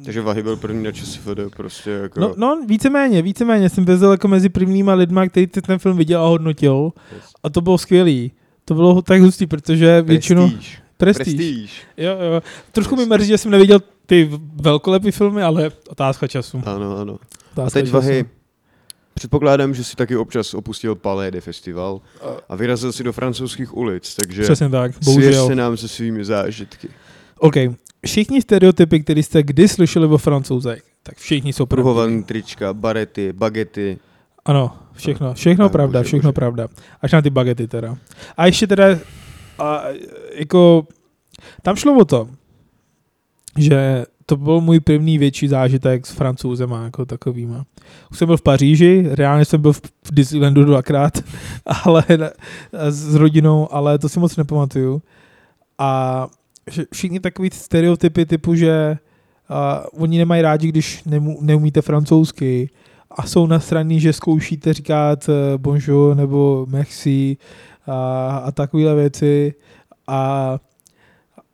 [0.05, 2.19] Takže Vahy byl první na ČSFD, prostě jako...
[2.19, 6.27] No, no víceméně, víceméně jsem vezl jako mezi prvníma lidma, který ten film viděl a
[6.27, 6.91] hodnotil.
[7.15, 7.23] Yes.
[7.43, 8.31] A to bylo skvělý.
[8.65, 10.49] To bylo tak hustý, protože většinou...
[10.49, 10.79] Prestíž.
[10.97, 11.25] Prestíž.
[11.25, 11.83] Prestíž.
[11.97, 12.41] Jo, jo.
[12.71, 14.29] Trošku mi mrzí, že jsem neviděl ty
[14.61, 16.61] velkolepý filmy, ale otázka času.
[16.65, 17.13] Ano, ano.
[17.13, 17.95] A Otázka teď času.
[17.95, 18.25] Vahy,
[19.15, 22.01] předpokládám, že si taky občas opustil Palais de Festival
[22.49, 25.47] a vyrazil si do francouzských ulic, takže Přesně tak, bohužel.
[25.47, 26.89] se nám se svými zážitky.
[27.39, 27.55] OK.
[28.05, 31.83] Všichni stereotypy, které jste kdy slyšeli o francouzech, tak všichni jsou pravdivé.
[31.83, 33.97] Pruhovaný trička, barety, bagety.
[34.45, 36.33] Ano, všechno, všechno Ah, pravda, bože, všechno bože.
[36.33, 36.67] pravda.
[37.01, 37.97] Až na ty bagety teda.
[38.37, 38.85] A ještě teda,
[39.59, 39.83] a,
[40.33, 40.87] jako,
[41.61, 42.29] tam šlo o to,
[43.57, 47.65] že to byl můj první větší zážitek s francouzema jako takovýma.
[48.11, 51.13] Už jsem byl v Paříži, reálně jsem byl v Disneylandu dvakrát,
[51.83, 52.03] ale
[52.89, 55.01] s rodinou, ale to si moc nepamatuju.
[55.77, 56.27] A
[56.93, 58.97] všichni takový stereotypy typu, že
[59.49, 62.69] uh, oni nemají rádi, když nemu, neumíte francouzsky
[63.11, 67.37] a jsou nasraný, že zkoušíte říkat eh, bonjour nebo merci
[67.87, 69.53] a, a takovéhle věci
[70.07, 70.59] a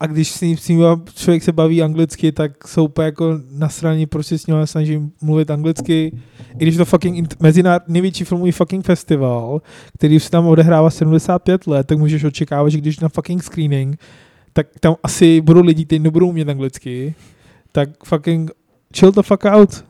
[0.01, 0.83] a když s ním, s ním
[1.15, 6.11] člověk se baví anglicky, tak jsou úplně jako nasraní, prostě s ním snaží mluvit anglicky.
[6.57, 9.61] I když to fucking int- mezinár, největší filmový fucking festival,
[9.97, 13.99] který už se tam odehrává 75 let, tak můžeš očekávat, že když na fucking screening,
[14.53, 17.15] tak tam asi budou lidi, kteří nebudou umět anglicky,
[17.71, 18.51] tak fucking
[18.95, 19.85] chill the fuck out.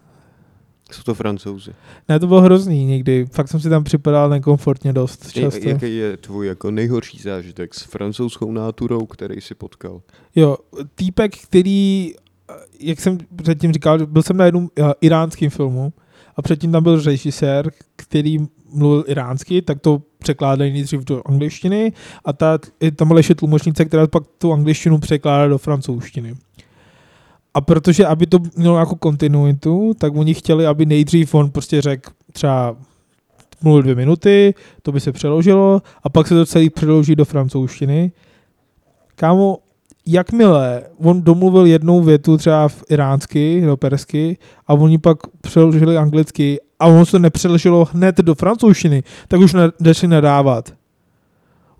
[0.94, 1.72] Jsou to francouzi.
[2.10, 3.26] Ne, to bylo hrozný někdy.
[3.32, 5.70] Fakt jsem si tam připadal nekomfortně dost Je, často.
[5.70, 10.02] jaký je tvůj jako nejhorší zážitek s francouzskou náturou, který jsi potkal?
[10.36, 10.58] Jo,
[10.96, 12.14] týpek, který,
[12.50, 15.94] eh, jak jsem předtím říkal, byl jsem na jednom uh, iránském filmu
[16.36, 18.38] a předtím tam byl režisér, který
[18.74, 21.94] mluvil iránsky, tak to překládají nejdřív do angličtiny
[22.26, 22.60] a ta,
[22.96, 26.36] tam byla ještě tlumočnice, která pak tu angličtinu překládá do francouzštiny.
[27.54, 32.12] A protože, aby to mělo jako kontinuitu, tak oni chtěli, aby nejdřív on prostě řekl
[32.34, 32.76] třeba
[33.62, 38.12] mluvil dvě minuty, to by se přeložilo a pak se to celý přeloží do francouzštiny.
[39.16, 39.58] Kámo,
[40.06, 44.38] jakmile on domluvil jednou větu třeba v iránsky nebo persky
[44.68, 50.08] a oni pak přeložili anglicky a ono se nepřeložilo hned do francouzštiny, tak už nešli
[50.08, 50.74] nadávat.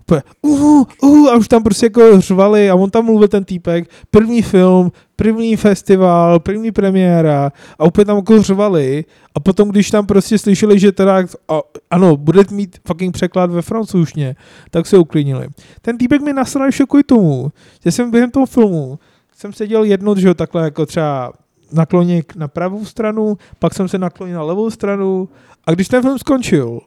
[0.02, 3.90] Úplně, uh, uh, a už tam prostě jako řvali a on tam mluvil ten týpek,
[4.10, 10.06] první film, první festival, první premiéra a úplně tam jako řvali a potom, když tam
[10.06, 14.36] prostě slyšeli, že teda, a, ano, bude mít fucking překlad ve francouzštině,
[14.70, 15.48] tak se uklidnili.
[15.82, 17.52] Ten týpek mi nasral ještě kvůli tomu,
[17.84, 18.98] že jsem během toho filmu,
[19.36, 21.32] jsem seděl jedno, že jo, takhle jako třeba
[21.72, 25.28] nakloně na pravou stranu, pak jsem se naklonil na levou stranu
[25.66, 26.80] a když ten film skončil,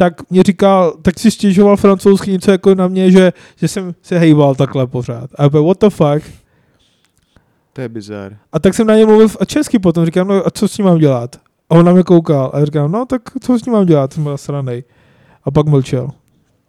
[0.00, 4.18] tak mě říkal, tak si stěžoval francouzsky něco jako na mě, že, že jsem se
[4.18, 5.30] hejbal takhle pořád.
[5.38, 6.30] A byl, what the fuck?
[7.72, 8.36] To je bizar.
[8.52, 10.86] A tak jsem na ně mluvil a česky potom, říkám, no a co s ním
[10.86, 11.36] mám dělat?
[11.70, 14.22] A on na mě koukal a říkám, no tak co s ním mám dělat, jsem
[14.22, 14.84] byl sranej.
[15.44, 16.10] A pak mlčel.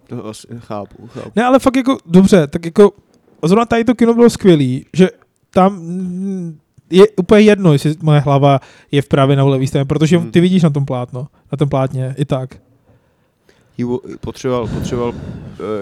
[0.08, 1.32] To asi chápu, chápu.
[1.36, 2.92] Ne, ale fakt jako, dobře, tak jako,
[3.44, 5.10] zrovna tady to kino bylo skvělý, že
[5.50, 5.82] tam
[6.90, 8.60] je úplně jedno, jestli moje hlava
[8.92, 10.32] je v pravě nebo levý straně, protože Hmm.
[10.32, 12.50] ty vidíš na tom plátno, na tom plátně i tak.
[13.80, 15.16] Ivo potřeboval, potřeboval uh,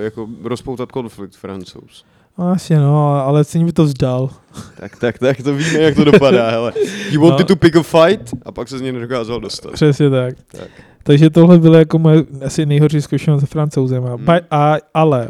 [0.04, 2.06] jako rozpoutat konflikt francouz.
[2.38, 4.30] No, jasně, no, ale se by to vzdal.
[4.78, 6.74] Tak, tak, tak, to víme, jak to dopadá, hele.
[7.12, 7.46] He wanted No.
[7.46, 9.72] to pick a fight a pak se z něj nedokázal dostat.
[9.74, 10.36] Přesně tak.
[10.52, 10.68] Tak.
[11.04, 14.04] Takže tohle bylo jako moje asi nejhorší zkušenost se francouzem.
[14.04, 14.26] Hmm.
[14.52, 15.30] a, ale,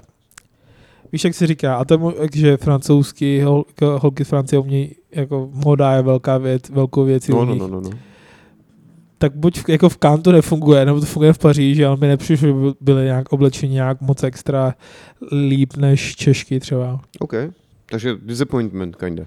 [1.11, 4.95] víš, jak se říká, a to je, že francouzský hol, jako holky z Francie umějí,
[5.11, 7.27] jako moda je velká věc, velkou věc.
[7.27, 7.89] No, no, no, no, no.
[9.17, 12.47] Tak buď v, jako v to nefunguje, nebo to funguje v Paříži, ale mi nepřišlo,
[12.47, 14.75] že by byly nějak oblečení nějak moc extra
[15.31, 16.99] líp než Češky třeba.
[17.19, 17.33] OK.
[17.89, 19.23] Takže disappointment, kinda.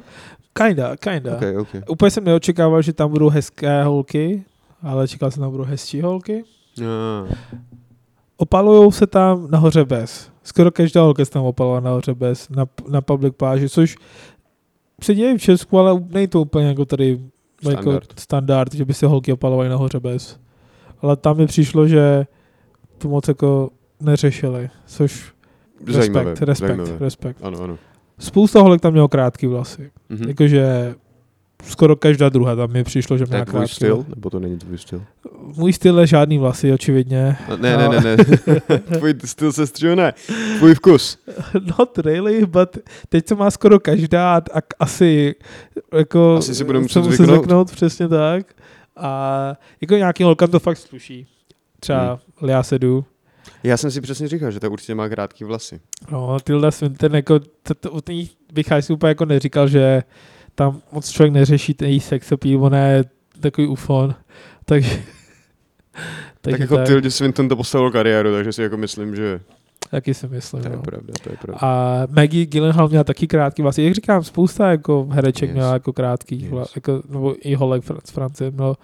[0.53, 1.37] Kinda, kinda.
[1.37, 1.83] OK, OK.
[1.89, 4.45] Úplně jsem neočekával, že tam budou hezké holky,
[4.83, 6.45] ale čekal jsem, že tam budou hezčí holky.
[6.81, 7.35] Ah.
[8.37, 10.31] Opalujou se tam nahoře bez.
[10.43, 13.97] Skoro každá holka se tam opaluje nahoře bez, na, na public pláži, což
[15.03, 17.21] se děje v Česku, ale není to úplně jako tady
[17.61, 17.87] Standard.
[17.87, 20.41] jako standard, že by se holky opalovaly nahoře bez.
[21.03, 22.27] Ale tam mi přišlo, že
[22.99, 25.33] to moc jako neřešili, což
[25.89, 26.97] Zajímavé, respekt, respekt, zajímavé.
[27.01, 27.39] respekt.
[27.43, 27.79] Ano, ano.
[28.19, 29.91] Spousta holek tam mělo krátký vlasy.
[30.09, 30.29] Mhm.
[30.29, 30.95] Jakože
[31.65, 34.05] skoro každá druhá tam mi přišlo, že měla krátký styl?
[34.09, 35.03] Nebo to není tvůj styl?
[35.57, 37.37] Můj styl je žádný vlasy, očividně.
[37.49, 38.17] A Ne, ne, ne, ne.
[38.99, 40.13] tvůj styl se střího ne.
[40.59, 41.19] Tvůj vkus.
[41.79, 42.79] Not really, but
[43.09, 45.35] teď to má skoro každá a asi
[45.99, 47.29] jako Asi si bude muset zvyknout.
[47.29, 48.47] zvyknout, přesně tak.
[48.97, 51.27] A jako nějaký holkám to fakt sluší.
[51.81, 52.19] Třeba Hmm.
[52.49, 53.05] Lea Sedu.
[53.63, 55.81] Já jsem si přesně říkal, že ta určitě má krátký vlasy.
[56.11, 57.41] No, Tilda Swinton, jako,
[57.81, 60.03] to, to, ní bych asi úplně jako neříkal, že
[60.55, 63.05] tam moc člověk neřeší ten její sex appeal, ona je
[63.41, 64.15] takový ufon.
[64.65, 65.03] Takže,
[65.93, 66.03] Tak,
[66.41, 69.41] tak jako Tilde Swinton to postavil kariéru, takže si jako myslím, že
[69.91, 70.63] taky si myslím.
[70.63, 70.83] to je no.
[70.83, 71.59] pravda, to je pravda.
[71.63, 73.83] A Maggie Gyllenhaal měla taky krátký vlasy.
[73.83, 75.55] Jak říkám, spousta jako hereček Yes.
[75.55, 76.51] měla jako krátký Yes.
[76.51, 78.77] vlasy, jako, nebo i holek z Francie měl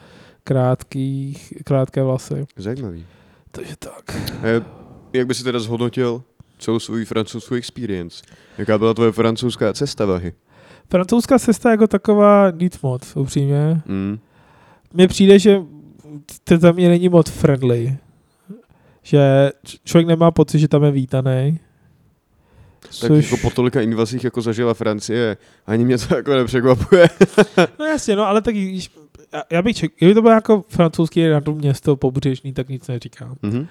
[0.44, 2.46] krátký, krátké vlasy.
[2.56, 3.04] Zajímavý.
[3.50, 4.16] Takže tak.
[4.42, 4.64] A
[5.12, 6.22] jak by si teda zhodnotil
[6.58, 8.24] celou svou francouzskou experience?
[8.58, 10.32] Jaká byla tvoje francouzská cesta, Vahy?
[10.90, 13.82] Francouzská cesta jako taková nic moc, upřímně.
[13.86, 14.18] Mm.
[14.92, 15.60] Mně přijde, že
[16.44, 17.96] to tam je není moc friendly.
[19.02, 19.50] Že
[19.84, 21.58] člověk nemá pocit, že tam je vítaný.
[23.00, 25.36] Tak jako po tolika invazích, jako zažila Francie,
[25.66, 27.08] ani mě to jako nepřekvapuje.
[27.78, 28.90] No jasně, no ale tak když,
[29.32, 32.88] já- já bych čekal, kdyby to bylo jako francouzský na to město pobřežní, tak nic
[32.88, 33.34] neříkám.
[33.42, 33.66] Mhm.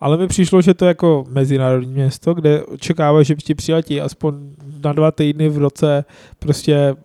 [0.00, 4.34] Ale mi přišlo, že to je jako mezinárodní město, kde očekává, že ti přiletí aspoň
[4.84, 6.04] na dva týdny v roce
[6.38, 6.96] prostě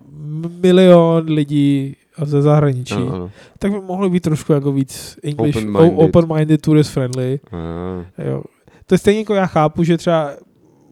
[0.62, 2.94] milion lidí ze zahraničí.
[2.94, 3.32] Ano, ano.
[3.60, 5.98] Tak by mohlo být trošku jako víc English, Open-minded.
[6.00, 7.40] open-minded, tourist friendly.
[7.52, 8.44] A, Jo.
[8.86, 10.32] To je stejně jako já chápu, že třeba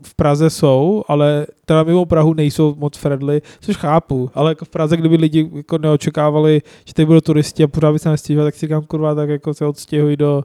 [0.03, 4.69] v Praze jsou, ale teda mimo Prahu nejsou moc friendly, což chápu, ale jako v
[4.69, 8.55] Praze, kdyby lidi jako neočekávali, že tady budou turisti a pořád by se nestěžovali, tak
[8.55, 10.43] si říkám, kurva, tak jako se odstěhují do,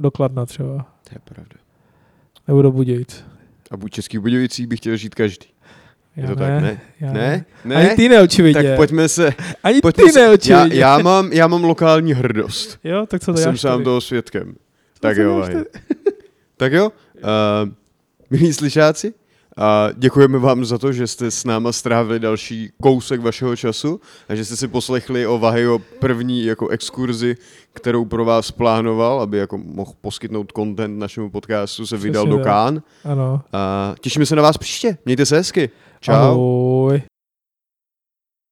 [0.00, 0.68] do Kladna třeba,
[1.04, 1.54] to je pravda.
[2.48, 3.24] nebo do Budějc.
[3.70, 5.46] A buď Český Budějovicích by chtěl žít každý.
[6.18, 6.80] Je Já to tak, ne?
[7.00, 7.44] já Ne?
[7.64, 7.76] Ne?
[7.76, 8.62] Ani ty neočividně.
[8.62, 9.32] Tak pojďme se...
[9.62, 10.80] Ani Pojďme ty se já, neočividně.
[10.80, 12.78] já, mám, já mám lokální hrdost.
[12.84, 13.84] Jo, tak co to Jsem sám tady?
[13.84, 14.54] toho svědkem.
[15.00, 15.44] Tak jo.
[16.56, 17.70] Tak jo, uh,
[18.30, 19.14] milí slyšáci,
[19.60, 24.34] a děkujeme vám za to, že jste s náma strávili další kousek vašeho času a
[24.34, 27.36] že jste si poslechli o Vahyho první jako exkurzi,
[27.72, 32.44] kterou pro vás plánoval, aby jako mohl poskytnout content našemu podcastu, se vydal Přesně do
[32.44, 32.52] tak.
[32.52, 32.82] Kán.
[33.04, 33.40] Ano.
[33.52, 34.98] A těšíme se na vás příště.
[35.04, 35.70] Mějte se hezky.
[36.00, 36.14] Čau.
[36.14, 37.17] Ahoj.